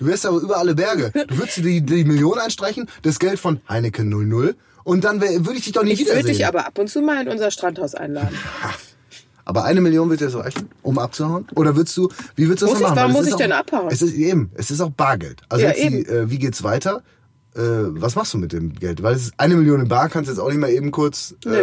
[0.02, 1.12] Du wärst aber über alle Berge.
[1.28, 5.54] Du würdest dir die, die Million einstreichen, das Geld von Heineken 00 und dann würde
[5.54, 6.28] ich dich doch nie ich würde wiedersehen.
[6.38, 8.36] dich aber ab und zu mal in unser Strandhaus einladen.
[9.46, 11.46] Aber eine Million wird dir so reichen, um abzuhauen?
[11.56, 12.96] Oder würdest du, wie würdest du das ich- machen?
[12.96, 13.90] warum muss ich denn auch, abhauen?
[13.92, 15.42] Es ist eben, es ist auch Bargeld.
[15.50, 17.04] Also Ja, die, äh, wie geht's weiter?
[17.56, 19.04] Äh, was machst du mit dem Geld?
[19.04, 21.36] Weil es ist eine Million im Bar, kannst du jetzt auch nicht mal eben kurz.
[21.46, 21.58] Nee.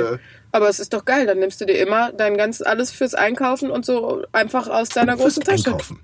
[0.51, 3.71] Aber es ist doch geil, dann nimmst du dir immer dein ganz alles fürs Einkaufen
[3.71, 5.67] und so einfach aus deiner Fürs großen Tasche.
[5.73, 6.01] Einkaufen.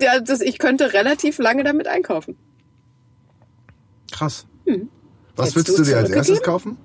[0.00, 2.36] Ja, das, ich könnte relativ lange damit einkaufen.
[4.10, 4.46] krass.
[4.64, 4.88] Was Hm.
[5.36, 6.76] Hättest würdest du dir als erstes kaufen?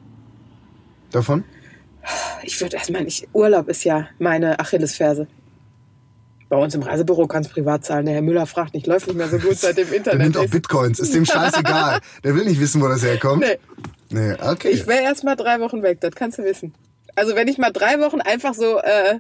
[1.12, 1.44] Davon?
[2.44, 3.28] Ich würde erstmal nicht.
[3.34, 5.28] Urlaub ist ja meine Achillesferse.
[6.50, 8.06] Bei uns im Reisebüro kannst privat zahlen.
[8.06, 10.38] Der Herr Müller fragt nicht, läuft nicht mehr so gut seit dem Der Internet nimmt
[10.38, 10.48] auch.
[10.48, 12.00] Bitcoins, ist dem scheißegal.
[12.24, 13.41] Der will nicht wissen, wo das herkommt.
[13.41, 13.58] Nee.
[14.14, 14.70] Nee, okay.
[14.70, 16.74] Ich wäre erst mal drei Wochen weg, das kannst du wissen.
[17.16, 19.20] Also wenn ich mal drei Wochen einfach so äh,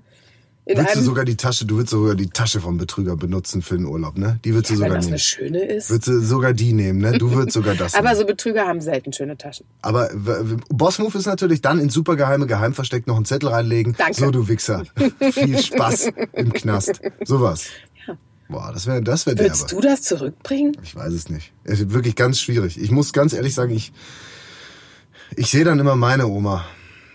[0.65, 3.75] in Würdest du sogar die Tasche, du würdest sogar die Tasche vom Betrüger benutzen für
[3.75, 4.39] den Urlaub, ne?
[4.45, 5.13] Die würdest du wenn sogar das nehmen.
[5.13, 5.89] eine schöne ist.
[5.89, 7.17] Würdest du sogar die nehmen, ne?
[7.17, 8.21] Du würdest sogar das Aber nehmen.
[8.21, 9.65] so Betrüger haben selten schöne Taschen.
[9.81, 10.09] Aber
[10.69, 13.93] Bossmove ist natürlich dann ins supergeheime Geheimversteck noch einen Zettel reinlegen.
[13.97, 14.13] Danke.
[14.13, 14.83] So, du Wichser.
[15.31, 17.01] Viel Spaß im Knast.
[17.25, 17.65] Sowas.
[18.07, 18.17] Ja.
[18.47, 19.49] Boah, das wäre das wär derbe.
[19.49, 20.77] Würdest du das zurückbringen?
[20.81, 21.51] Ich weiß es nicht.
[21.65, 22.81] Es ist wirklich ganz schwierig.
[22.81, 23.91] Ich muss ganz ehrlich sagen, ich,
[25.37, 26.65] ich sehe dann immer meine Oma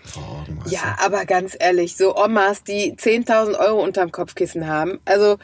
[0.03, 0.59] vor Augen.
[0.69, 5.37] Ja, aber ganz ehrlich, so Omas, die 10.000 Euro unterm Kopfkissen haben, also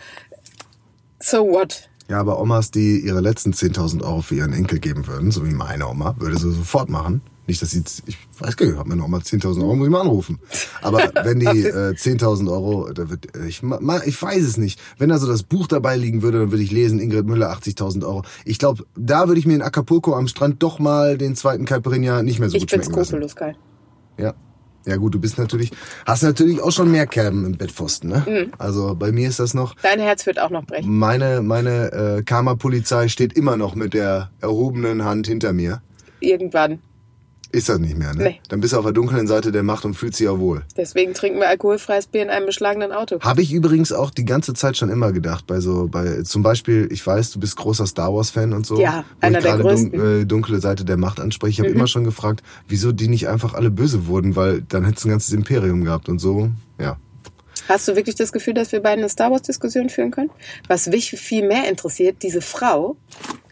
[1.20, 1.90] so what?
[2.08, 2.14] du?
[2.14, 5.54] Ja, aber Omas, die ihre letzten 10.000 Euro für ihren Enkel geben würden, so wie
[5.54, 7.22] meine Oma, würde sie sofort machen.
[7.48, 10.02] Nicht, dass sie, ich weiß gar nicht, hat meine Oma 10.000 Euro, muss ich mal
[10.02, 10.40] anrufen.
[10.82, 14.80] Aber wenn die äh, 10.000 Euro, da wird, äh, ich, ma- ich weiß es nicht.
[14.98, 18.04] Wenn da so das Buch dabei liegen würde, dann würde ich lesen, Ingrid Müller, 80.000
[18.04, 18.24] Euro.
[18.46, 22.24] Ich glaube, da würde ich mir in Acapulco am Strand doch mal den zweiten Caipirinha
[22.24, 23.06] nicht mehr so Ich gut schmecken lassen.
[23.06, 23.56] skrupellos geil.
[24.18, 24.34] Ja.
[24.88, 25.72] Ja gut, du bist natürlich,
[26.06, 28.24] hast natürlich auch schon mehr Kerben im Bettpfosten, ne?
[28.28, 28.52] Mhm.
[28.60, 30.98] Also bei mir ist das noch, Dein Herz wird auch noch brechen.
[31.00, 35.82] meine, meine äh, Karma-Polizei steht immer noch mit der erhobenen Hand hinter mir.
[36.20, 36.80] Irgendwann.
[37.56, 38.24] Ist das nicht mehr, ne?
[38.24, 38.42] Nee.
[38.50, 40.64] Dann bist du auf der dunklen Seite der Macht und fühlst dich ja wohl.
[40.76, 43.22] Deswegen trinken wir alkoholfreies Bier in einem beschlagenen Auto.
[43.22, 46.90] Habe ich übrigens auch die ganze Zeit schon immer gedacht, bei so, bei zum Beispiel,
[46.92, 48.82] ich weiß, du bist großer Star Wars-Fan und so.
[48.82, 49.92] Ja, einer der größten.
[49.92, 49.98] Mhm.
[49.98, 51.54] Dun äh, dunkle Seite der Macht anspreche.
[51.54, 55.06] Ich habe immer schon gefragt, wieso die nicht einfach alle böse wurden, weil dann hättest
[55.06, 56.50] du ein ganzes Imperium gehabt und so.
[56.78, 56.98] Ja.
[57.70, 60.30] Hast du wirklich das Gefühl, dass wir beide eine Star Wars-Diskussion führen können?
[60.68, 62.98] Was mich viel mehr interessiert, diese Frau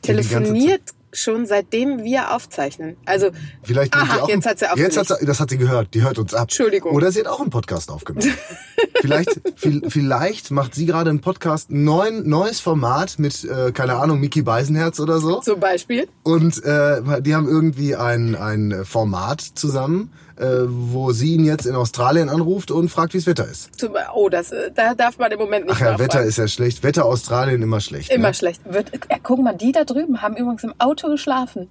[0.03, 0.81] Die die telefoniert
[1.13, 2.97] schon seitdem wir aufzeichnen.
[3.05, 3.29] Also,
[3.63, 4.97] Vielleicht aha, auch jetzt einen- hat sie jetzt aufgelegt.
[5.11, 6.43] hat sie, das hat sie gehört, die hört uns ab.
[6.43, 6.93] Entschuldigung.
[6.95, 8.33] Oder sie hat auch einen Podcast aufgenommen.
[9.01, 13.95] vielleicht, viel, vielleicht macht sie gerade einen Podcast, ein neuen, neues Format mit, äh, keine
[13.95, 15.39] Ahnung, Mickey Beisenherz oder so.
[15.41, 16.07] Zum Beispiel.
[16.23, 21.75] Und äh, die haben irgendwie ein, ein Format zusammen, äh, wo sie ihn jetzt in
[21.75, 23.69] Australien anruft und fragt, wie das Wetter ist.
[24.13, 26.11] Oh, das, äh, da darf man im Moment nicht Ach ja, nachfragen.
[26.11, 26.83] Wetter ist ja schlecht.
[26.83, 28.11] Wetter Australien immer schlecht.
[28.11, 28.33] Immer ne?
[28.33, 28.61] schlecht.
[28.65, 31.69] Wird, äh, guck mal, die da drüben haben übrigens im Auto geschlafen.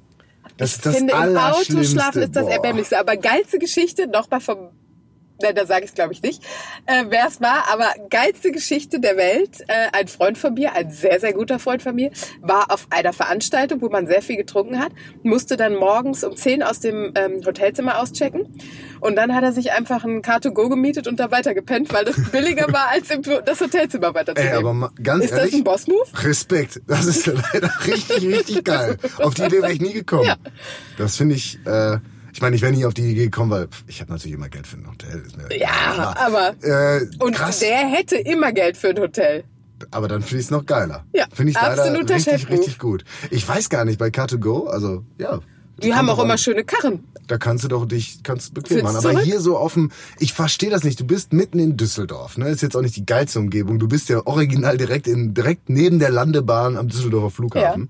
[0.57, 2.47] Das ich ist das finde, im Auto schlafen ist das.
[2.47, 2.99] Erbärmlichste.
[2.99, 4.69] Aber geilste Geschichte, nochmal vom,
[5.43, 6.43] da sage ich es glaube ich nicht,
[6.87, 9.61] äh, wer es war, aber geilste Geschichte der Welt.
[9.67, 13.13] Äh, ein Freund von mir, ein sehr, sehr guter Freund von mir, war auf einer
[13.13, 17.45] Veranstaltung, wo man sehr viel getrunken hat, musste dann morgens um 10 aus dem ähm,
[17.45, 18.49] Hotelzimmer auschecken.
[19.01, 22.31] Und dann hat er sich einfach ein Car2Go gemietet und da weiter gepennt, weil das
[22.31, 24.53] billiger war, als im, das Hotelzimmer weiterzunehmen.
[24.53, 26.25] Ey, aber ganz ist ehrlich, das ein Boss-Move?
[26.25, 26.81] Respekt.
[26.87, 28.99] Das ist leider richtig, richtig geil.
[29.19, 30.27] Auf die Idee wäre ich nie gekommen.
[30.27, 30.37] Ja.
[30.99, 31.99] Das finde ich, äh,
[32.33, 34.67] ich meine, ich wäre nie auf die Idee gekommen, weil ich habe natürlich immer Geld
[34.67, 35.23] für ein Hotel.
[35.59, 37.59] Ja, aber- Äh, Und krass.
[37.61, 39.45] der hätte immer Geld für ein Hotel.
[39.91, 41.05] Aber dann finde ich es noch geiler.
[41.13, 42.59] Ja, Finde ich leider richtig, Chefmove.
[42.59, 43.05] richtig gut.
[43.31, 45.41] Ich weiß gar nicht, bei Car2Go, also, ja.
[45.83, 46.39] Die haben auch immer an.
[46.39, 47.03] schöne Karren.
[47.27, 48.97] Da kannst du doch dich kannst bequem machen.
[48.97, 49.25] Aber zurück?
[49.25, 51.01] hier so dem, ich verstehe das nicht.
[51.01, 52.37] Du bist mitten in Düsseldorf.
[52.39, 53.79] Ne, ist jetzt auch nicht die geilste Umgebung.
[53.81, 57.89] Du bist ja original direkt in direkt neben der Landebahn am Düsseldorfer Flughafen.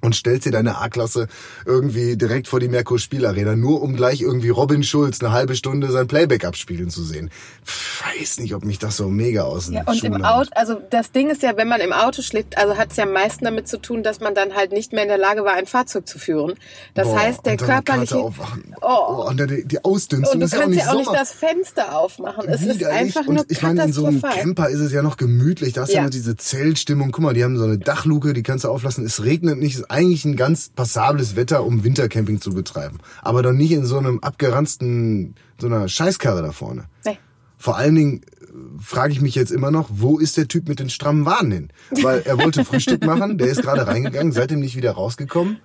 [0.00, 1.26] Und stellst dir deine A-Klasse
[1.66, 5.90] irgendwie direkt vor die Merkur Spielarena, nur um gleich irgendwie Robin Schulz eine halbe Stunde
[5.90, 7.30] sein Playback abspielen zu sehen.
[7.66, 10.24] Pff, Weiß nicht, ob mich das so mega aus den Ja, und Schuhen im.
[10.24, 13.04] Auto, also das Ding ist ja, wenn man im Auto schläft, also hat es ja
[13.04, 15.54] am meisten damit zu tun, dass man dann halt nicht mehr in der Lage war,
[15.54, 16.54] ein Fahrzeug zu führen.
[16.94, 18.18] Das Boah, heißt, der körperliche...
[18.18, 18.32] Oh.
[18.80, 20.96] Oh, und dann die, die Ausdünstung Und du ist ja auch kannst nicht ja auch
[20.96, 21.18] nicht Sommer.
[21.18, 22.48] das Fenster aufmachen.
[22.48, 24.22] Es ist einfach und nur ich meine, in so einem.
[24.22, 25.72] Camper ist es ja noch gemütlich.
[25.72, 26.04] Da hast du ja Ja.
[26.04, 27.10] noch diese Zeltstimmung.
[27.10, 29.04] Guck mal, die haben so eine Dachluke, die kannst du auflassen.
[29.04, 29.87] Es regnet nicht.
[29.88, 32.98] Eigentlich ein ganz passables Wetter, um Wintercamping zu betreiben.
[33.22, 36.84] Aber doch nicht in so einem abgeranzten, so einer Scheißkarre da vorne.
[37.04, 37.18] Nee.
[37.56, 38.46] Vor allen Dingen äh,
[38.80, 41.68] frage ich mich jetzt immer noch, wo ist der Typ mit den strammen Waden hin?
[42.02, 45.58] Weil er wollte Frühstück machen, der ist gerade reingegangen, seitdem nicht wieder rausgekommen.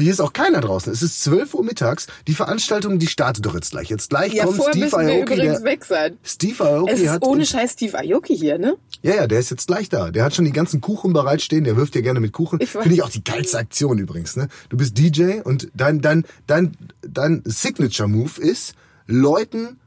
[0.00, 0.92] Hier ist auch keiner draußen.
[0.92, 2.06] Es ist 12 Uhr mittags.
[2.26, 3.88] Die Veranstaltung, die startet doch jetzt gleich.
[3.88, 6.18] Jetzt gleich Ja, kommt Steve müssen wir übrigens Der, weg sein.
[6.22, 7.22] Steve Aoki Es ist hat...
[7.26, 8.76] ohne Scheiß Steve Aoki hier, ne?
[9.02, 10.10] Ja, ja, der ist jetzt gleich da.
[10.10, 11.64] Der hat schon die ganzen Kuchen bereitstehen.
[11.64, 12.60] Der wirft dir gerne mit Kuchen.
[12.60, 14.36] Finde ich auch die geilste Aktion übrigens.
[14.36, 14.48] Ne?
[14.68, 18.74] Du bist DJ und dein, dein, dein, dein Signature-Move ist,
[19.06, 19.78] Leuten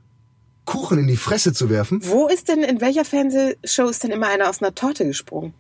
[0.65, 2.01] Kuchen in die Fresse zu werfen.
[2.03, 5.53] Wo ist denn, in welcher Fernsehshow ist denn immer einer aus einer Torte gesprungen?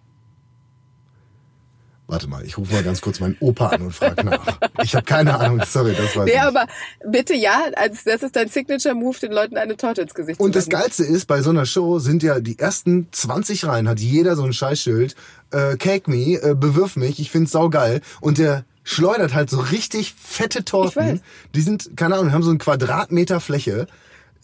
[2.07, 4.45] Warte mal, ich rufe mal ganz kurz meinen Opa an und frage nach.
[4.83, 6.39] Ich habe keine Ahnung, sorry, das weiß Nee, ich nicht.
[6.43, 6.67] aber
[7.03, 10.59] bitte ja, als das ist dein Signature-Move, den Leuten eine Torte ins Gesicht Und zu
[10.59, 10.81] das werfen.
[10.83, 14.43] Geilste ist, bei so einer Show sind ja die ersten 20 Reihen, hat jeder so
[14.43, 15.15] ein Scheißschild,
[15.51, 18.01] äh, Cake me, äh, bewirf mich, ich find's saugeil.
[18.21, 20.63] Und der schleudert halt so richtig fette.
[20.63, 21.21] Torten.
[21.55, 23.87] Die sind, keine Ahnung, haben so einen Quadratmeter Fläche.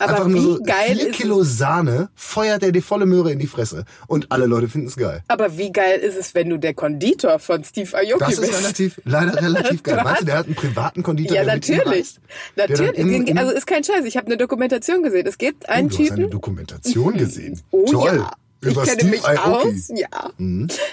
[0.01, 3.31] Aber Einfach wie nur so geil vier ist Kilo Sahne, feuert er die volle Möhre
[3.31, 3.85] in die Fresse.
[4.07, 5.21] Und alle Leute finden es geil.
[5.27, 8.59] Aber wie geil ist es, wenn du der Konditor von Steve Aoki Das ist bist?
[8.59, 9.97] relativ, leider relativ geil.
[9.97, 12.15] Du Meinst du, der hat einen privaten Konditor, ja, natürlich.
[12.55, 12.97] Natürlich.
[12.97, 14.05] im- im- also ist kein Scheiß.
[14.05, 15.27] Ich habe eine Dokumentation gesehen.
[15.27, 16.31] Es gibt einen Oh, du hast eine Typen.
[16.31, 17.61] Dokumentation gesehen.
[17.71, 18.15] Oh Toll.
[18.17, 18.31] ja.
[18.63, 19.69] Ich Über kenne Steve mich Aoki.
[19.69, 19.91] aus.
[19.95, 20.31] Ja.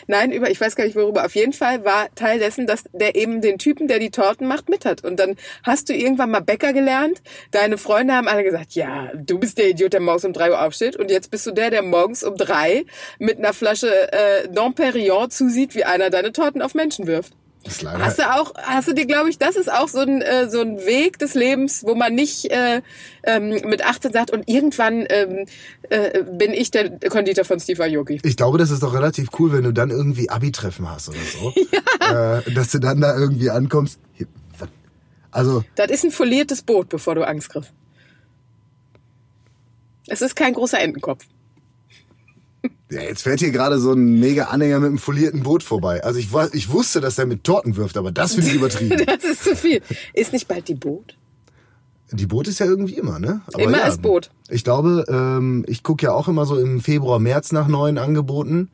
[0.07, 1.27] Nein, über, ich weiß gar nicht worüber.
[1.27, 4.71] Auf jeden Fall war Teil dessen, dass der eben den Typen, der die Torten macht,
[4.71, 5.05] mit hat.
[5.05, 7.21] Und dann hast du irgendwann mal Bäcker gelernt.
[7.51, 10.63] Deine Freunde haben alle gesagt, ja, du bist der Idiot, der morgens um drei Uhr
[10.63, 10.97] aufsteht.
[10.97, 12.87] Und jetzt bist du der, der morgens um drei
[13.19, 17.35] mit einer Flasche äh, Domperion zusieht, wie einer deine Torten auf Menschen wirft.
[17.69, 19.99] Das ist leider, Hast du auch, hast du dir, glaube ich, das ist auch so
[19.99, 22.81] ein, äh, so ein Weg des Lebens, wo man nicht äh,
[23.25, 25.45] ähm, mit 18 sagt und irgendwann ähm,
[25.91, 28.21] äh, bin ich der Konditor von Steve Aoki.
[28.25, 31.53] Ich glaube, das ist doch relativ cool, wenn du dann irgendwie Abi-Treffen hast oder so.
[32.09, 33.99] Äh, dass du dann da irgendwie ankommst.
[35.31, 37.71] Also, Das ist ein foliertes Boot, bevor du Angst kriegst.
[40.07, 41.27] Es ist kein großer Entenkopf.
[42.91, 46.03] Ja, jetzt fährt hier gerade so ein mega Anhänger mit einem folierten Boot vorbei.
[46.03, 49.03] Also ich, ich wusste, dass der mit Torten wirft, aber das finde ich übertrieben.
[49.07, 49.83] Das ist zu viel.
[50.15, 51.17] Ist nicht bald die Boot?
[52.11, 53.43] Die Boot ist ja irgendwie immer, ne?
[53.53, 54.31] Aber Immer ja, ist Boot.
[54.49, 58.71] Ich glaube, ähm, ich gucke ja auch immer so im Februar, März nach neuen Angeboten.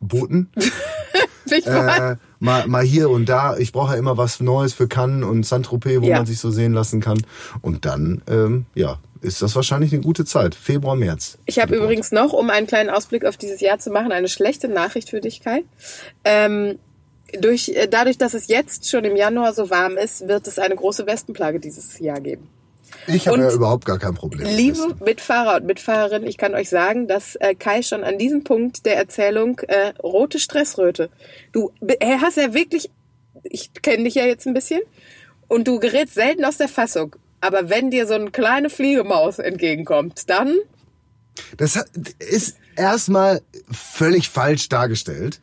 [0.00, 0.50] Booten.
[1.50, 3.56] Ich äh, mal, mal hier und da.
[3.56, 6.16] Ich brauche ja immer was Neues für Cannes und Saint-Tropez, wo Ja.
[6.18, 7.22] man sich so sehen lassen kann.
[7.60, 10.54] Und dann, ähm, ja, ist das wahrscheinlich eine gute Zeit.
[10.54, 11.38] Februar, März.
[11.46, 14.68] Ich habe übrigens noch, um einen kleinen Ausblick auf dieses Jahr zu machen, eine schlechte
[14.68, 15.64] Nachricht für dich, Kai.
[16.24, 16.78] Ähm,
[17.38, 20.74] durch, äh, dadurch, dass es jetzt schon im Januar so warm ist, wird es eine
[20.74, 22.48] große Wespenplage dieses Jahr geben.
[23.06, 24.46] Ich habe ja überhaupt gar kein Problem.
[24.46, 24.96] Liebe.
[25.04, 28.96] Mitfahrer und Mitfahrerinnen, ich kann euch sagen, dass äh, Kai schon an diesem Punkt der
[28.96, 31.10] Erzählung äh, rote Stressröte.
[31.52, 31.72] Du
[32.20, 32.90] hast ja wirklich,
[33.42, 34.80] ich kenne dich ja jetzt ein bisschen,
[35.48, 37.16] und du gerätst selten aus der Fassung.
[37.40, 40.56] Aber wenn dir so eine kleine Fliegemaus entgegenkommt, dann
[41.56, 41.76] Das
[42.18, 45.40] ist erstmal völlig falsch dargestellt.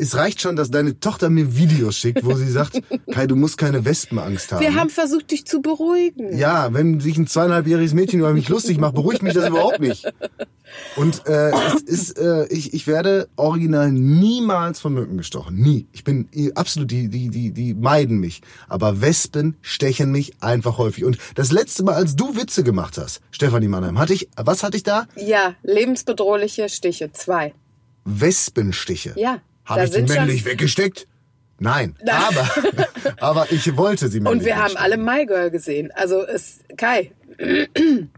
[0.00, 2.80] Es reicht schon, dass deine Tochter mir Videos schickt, wo sie sagt,
[3.12, 4.60] Kai, du musst keine Wespenangst haben.
[4.60, 6.36] wir haben versucht, dich zu beruhigen.
[6.36, 10.06] Ja, wenn sich ein zweieinhalbjähriges Mädchen über mich lustig macht, beruhigt mich das überhaupt nicht.
[10.96, 15.56] Und äh, es ist, äh, ich, ich werde original niemals von Mücken gestochen.
[15.56, 15.86] Nie.
[15.92, 18.42] Ich bin absolut, die, die, die, die meiden mich.
[18.68, 21.04] Aber Wespen stechen mich einfach häufig.
[21.04, 24.76] Und das letzte Mal, als du Witze gemacht hast, Stefanie Mannheim, hatte ich, was hatte
[24.76, 25.06] ich da?
[25.16, 27.54] Ja, lebensbedrohliche Stiche, zwei.
[28.08, 29.12] Wespenstiche.
[29.16, 31.06] Ja, Habe ich die schon- männlich weggesteckt?
[31.60, 31.94] Nein.
[32.06, 32.48] Aber,
[33.20, 35.90] aber ich wollte sie männlich Und wir haben alle My Girl gesehen.
[35.94, 37.10] Also es, Kai,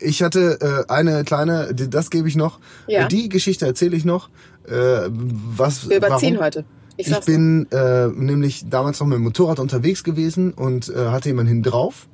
[0.00, 2.58] Ich hatte äh, eine kleine, das gebe ich noch.
[2.88, 3.06] Ja.
[3.08, 4.28] Die Geschichte erzähle ich noch.
[4.68, 4.72] Äh,
[5.08, 6.44] was, wir überziehen warum?
[6.46, 6.64] heute.
[6.96, 11.28] Ich Ich, bin äh, nämlich damals noch mit dem Motorrad unterwegs gewesen und äh, hatte
[11.28, 12.08] jemanden hin drauf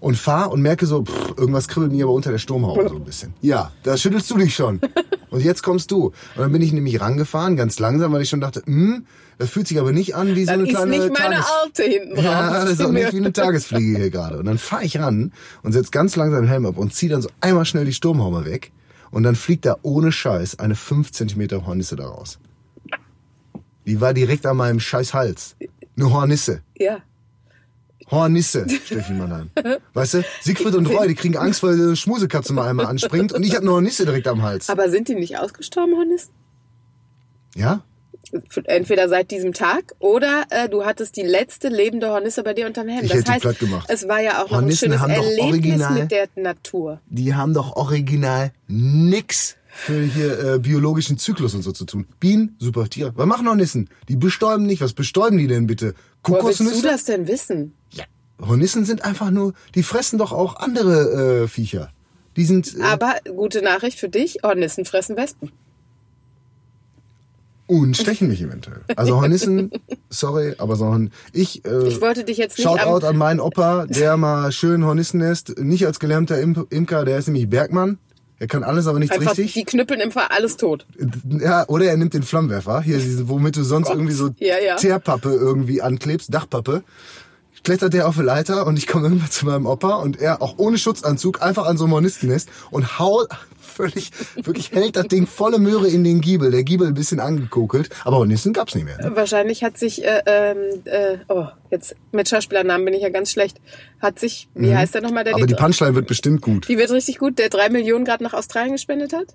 [0.00, 3.04] und fahr und merke so, pff, irgendwas kribbelt mir aber unter der Sturmhaube so ein
[3.04, 3.34] bisschen.
[3.40, 4.80] Ja, da schüttelst du dich schon.
[5.30, 6.06] Und jetzt kommst du.
[6.06, 9.04] Und dann bin ich nämlich rangefahren, ganz langsam, weil ich schon dachte, hm,
[9.36, 11.46] das fühlt sich aber nicht an wie so Das eine ist kleine nicht meine Tages-
[11.62, 12.24] Alte hinten drauf.
[12.24, 14.38] ja, das ist auch nicht wie eine Tagesfliege hier gerade.
[14.38, 15.32] Und dann fahre ich ran
[15.62, 18.46] und setz ganz langsam den Helm ab und zieh dann so einmal schnell die Sturmhaube
[18.46, 18.72] weg.
[19.10, 22.38] Und dann fliegt da ohne Scheiß eine 5 cm Hornisse da raus.
[23.86, 25.56] Die war direkt an meinem scheiß Hals.
[25.96, 26.62] Eine Hornisse.
[26.78, 26.98] Ja.
[28.10, 29.50] Hornisse, Steffi Mannheim.
[29.94, 33.32] Weißt du, Siegfried und Roy, die kriegen Angst, weil eine Schmusekatze mal einmal anspringt.
[33.32, 34.68] Und ich habe eine Hornisse direkt am Hals.
[34.70, 36.30] Aber sind die nicht ausgestorben, Hornissen?
[37.54, 37.82] Ja?
[38.64, 42.88] Entweder seit diesem Tag oder äh, du hattest die letzte lebende Hornisse bei dir unterm
[42.88, 43.04] Helm.
[43.04, 43.86] Ich das hätte heißt, platt gemacht.
[43.90, 47.00] es war ja auch noch Hornissen ein schönes haben doch Erlebnis original- mit der Natur.
[47.08, 52.06] die haben doch original nix für hier äh, biologischen Zyklus und so zu tun.
[52.18, 53.12] Bienen, super Tiere.
[53.14, 53.88] Was machen Hornissen?
[54.08, 54.82] Die bestäuben nicht.
[54.82, 55.94] Was bestäuben die denn bitte?
[56.24, 56.86] Woher willst du Kokosnüsse?
[56.88, 57.74] das denn wissen?
[57.90, 58.04] Ja.
[58.44, 61.92] Hornissen sind einfach nur, die fressen doch auch andere äh, Viecher.
[62.36, 65.52] Die sind äh, Aber gute Nachricht für dich, Hornissen fressen Wespen.
[67.68, 68.80] und stechen mich eventuell.
[68.96, 69.70] Also Hornissen,
[70.10, 73.86] sorry, aber so ein, ich, äh, Ich wollte dich jetzt nicht Shoutout an meinen Opa,
[73.86, 77.98] der mal schön Hornissennest, nicht als gelernter Im Imker, der ist nämlich Bergmann.
[78.40, 79.54] Er kann alles, aber nichts Einfach richtig.
[79.54, 80.86] die knüppeln im Fall alles tot.
[81.28, 83.96] Ja, oder er nimmt den Flammenwerfer, hier, womit du sonst Gott.
[83.96, 84.76] irgendwie so Ja, ja.
[84.76, 86.82] Teerpappe irgendwie anklebst, Dachpappe.
[87.64, 90.54] Klettert der auf die Leiter und ich komme irgendwann zu meinem Opa und er auch
[90.58, 93.28] ohne Schutzanzug einfach an so einem Hornistennest und haut
[93.60, 94.10] völlig,
[94.42, 96.50] wirklich hält das Ding volle Möhre in den Giebel.
[96.50, 98.98] Der Giebel ein bisschen angekokelt, aber Hornissen gab's nicht mehr.
[98.98, 99.14] Ne?
[99.14, 103.60] Wahrscheinlich hat sich, äh, ähm, äh, oh, jetzt mit Schauspielernamen bin ich ja ganz schlecht.
[104.00, 105.42] Hat sich, wie heißt der nochmal, der Mhm.
[105.42, 106.68] Aber die Punchline wird bestimmt gut.
[106.68, 109.34] die wird richtig gut, der drei Millionen gerade nach Australien gespendet hat?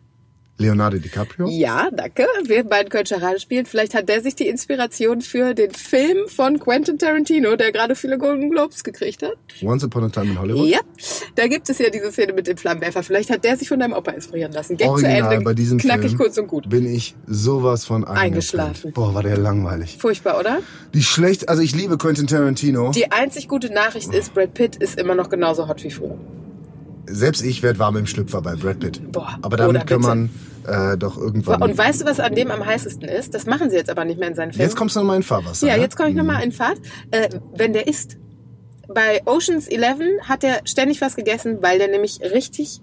[0.58, 1.48] Leonardo DiCaprio?
[1.50, 2.28] Ja, danke.
[2.46, 3.66] Wir beiden können Charade spielen.
[3.66, 8.20] Vielleicht hat der sich die Inspiration für den Film von Quentin Tarantino, der gerade viele
[8.20, 9.34] Golden Globes gekriegt hat.
[9.64, 10.68] Once Upon a Time in Hollywood?
[10.68, 10.80] Ja,
[11.36, 13.02] da gibt es ja diese Szene mit dem Flammenwerfer.
[13.02, 14.78] Vielleicht hat der sich von deinem Opa inspirieren lassen.
[14.78, 16.70] Gag zu Original, Ende, bei diesem knackig Film kurz und gut.
[16.70, 18.94] bin ich sowas von Eingeschlafen.
[18.94, 19.98] Boah, war der langweilig.
[20.00, 20.60] Furchtbar, oder?
[20.94, 22.92] Die schlecht, also ich liebe Quentin Tarantino.
[22.92, 26.18] Die einzig gute Nachricht ist, Brad Pitt ist immer noch genauso hot wie früher.
[27.06, 29.12] Selbst ich werde warm im Schlüpfer bei Brad Pitt.
[29.12, 30.30] Boah, Aber damit oder kann man
[30.68, 31.62] äh, doch irgendwann...
[31.62, 33.34] Und weißt du, was an dem am heißesten ist?
[33.34, 34.64] Das machen sie jetzt aber nicht mehr in seinen Filmen.
[34.68, 35.68] Jetzt kommst du nochmal in Fahrwasser.
[35.68, 35.82] Ja, ne?
[35.82, 36.80] jetzt komme ich nochmal in Fahrt.
[37.12, 38.18] Äh, wenn der isst.
[38.88, 42.82] Bei Oceans 11 hat er ständig was gegessen, weil der nämlich richtig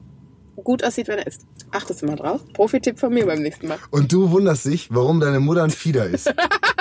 [0.57, 1.47] gut aussieht, wenn er isst.
[1.71, 2.41] Achtest du mal drauf.
[2.53, 3.79] Profi-Tipp von mir beim nächsten Mal.
[3.91, 6.33] Und du wunderst dich, warum deine Mutter ein Fieder ist.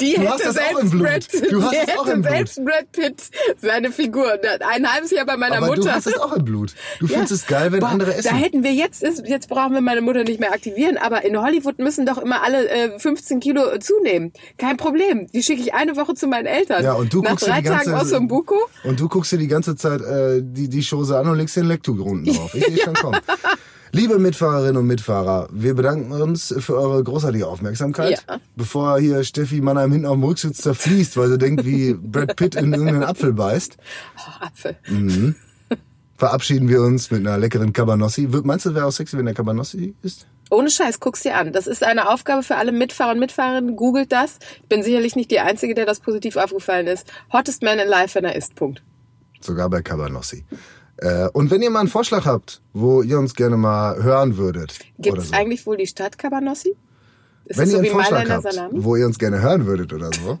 [0.00, 0.98] Die Du hätte hast das auch selbst.
[0.98, 3.22] Brad, Du hast die hätte selbst Brad Pitt
[3.60, 4.38] seine Figur.
[4.68, 5.82] Ein halbes Jahr bei meiner Aber Mutter.
[5.82, 6.74] du hast es auch im Blut.
[6.98, 7.12] Du Ja.
[7.12, 8.34] findest es geil, wenn Boah, andere Da essen.
[8.36, 11.78] hätten wir jetzt, ist- jetzt brauchen wir meine Mutter nicht mehr aktivieren, aber in Hollywood
[11.78, 14.32] müssen doch immer alle äh, 15 Kilo zunehmen.
[14.58, 15.28] Kein Problem.
[15.32, 16.82] Die schicke ich eine Woche zu meinen Eltern.
[16.82, 18.56] Ja, und du Nach guckst dir drei die ganze Tagen Osombuco.
[18.84, 21.66] Und du guckst dir die ganze Zeit äh, die, die Chose an und legst den
[21.66, 22.54] Lecktuch unten drauf.
[22.54, 23.20] Ich sehe schon kommen.
[23.94, 28.24] Liebe Mitfahrerinnen und Mitfahrer, wir bedanken uns für eure großartige Aufmerksamkeit.
[28.28, 28.40] Ja.
[28.56, 32.56] Bevor hier Steffi Mannheim hinten auf dem Rücksitz zerfließt, weil sie denkt, wie Brad Pitt
[32.56, 33.76] in irgendeinen Apfel beißt,
[34.16, 34.76] Oh, Apfel.
[36.16, 38.28] verabschieden wir uns mit einer leckeren Cabanossi.
[38.42, 40.26] Meinst du, wäre auch sexy, wenn der Cabanossi ist?
[40.50, 41.52] Ohne Scheiß, guck's dir an.
[41.52, 43.76] Das ist eine Aufgabe für alle Mitfahrer und Mitfahrerinnen.
[43.76, 44.38] Googelt das.
[44.62, 47.06] Ich bin sicherlich nicht die Einzige, der das positiv aufgefallen ist.
[47.32, 48.56] Hottest Man in Life, wenn er isst.
[48.56, 48.82] Punkt.
[49.40, 50.44] Sogar bei Cabanossi.
[50.98, 54.78] Äh, und wenn ihr mal einen Vorschlag habt, wo ihr uns gerne mal hören würdet,
[54.98, 55.34] Gibt es so.
[55.34, 56.76] eigentlich wohl die Stadt Cabanossi?
[57.46, 58.84] Ist Wenn ihr so einen wie Vorschlag habt, Salami?
[58.84, 60.38] wo ihr uns gerne hören würdet oder so,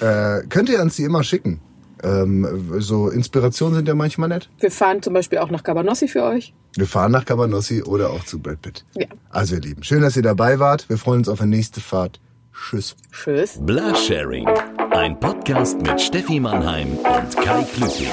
[0.04, 1.60] äh, könnt ihr uns die immer schicken.
[2.02, 4.50] Ähm, so Inspirationen sind ja manchmal nett.
[4.60, 6.52] Wir fahren zum Beispiel auch nach Cabanossi für euch.
[6.76, 8.84] Wir fahren nach Cabanossi oder auch zu Brad Pitt.
[8.94, 9.06] Ja.
[9.30, 10.88] Also ihr Lieben, schön, dass ihr dabei wart.
[10.90, 12.20] Wir freuen uns auf eine nächste Fahrt.
[12.52, 12.96] Tschüss.
[13.12, 13.58] Tschüss.
[13.60, 14.46] Blasharing.
[14.90, 18.08] Ein Podcast mit Steffi Mannheim und Kai Klüssing.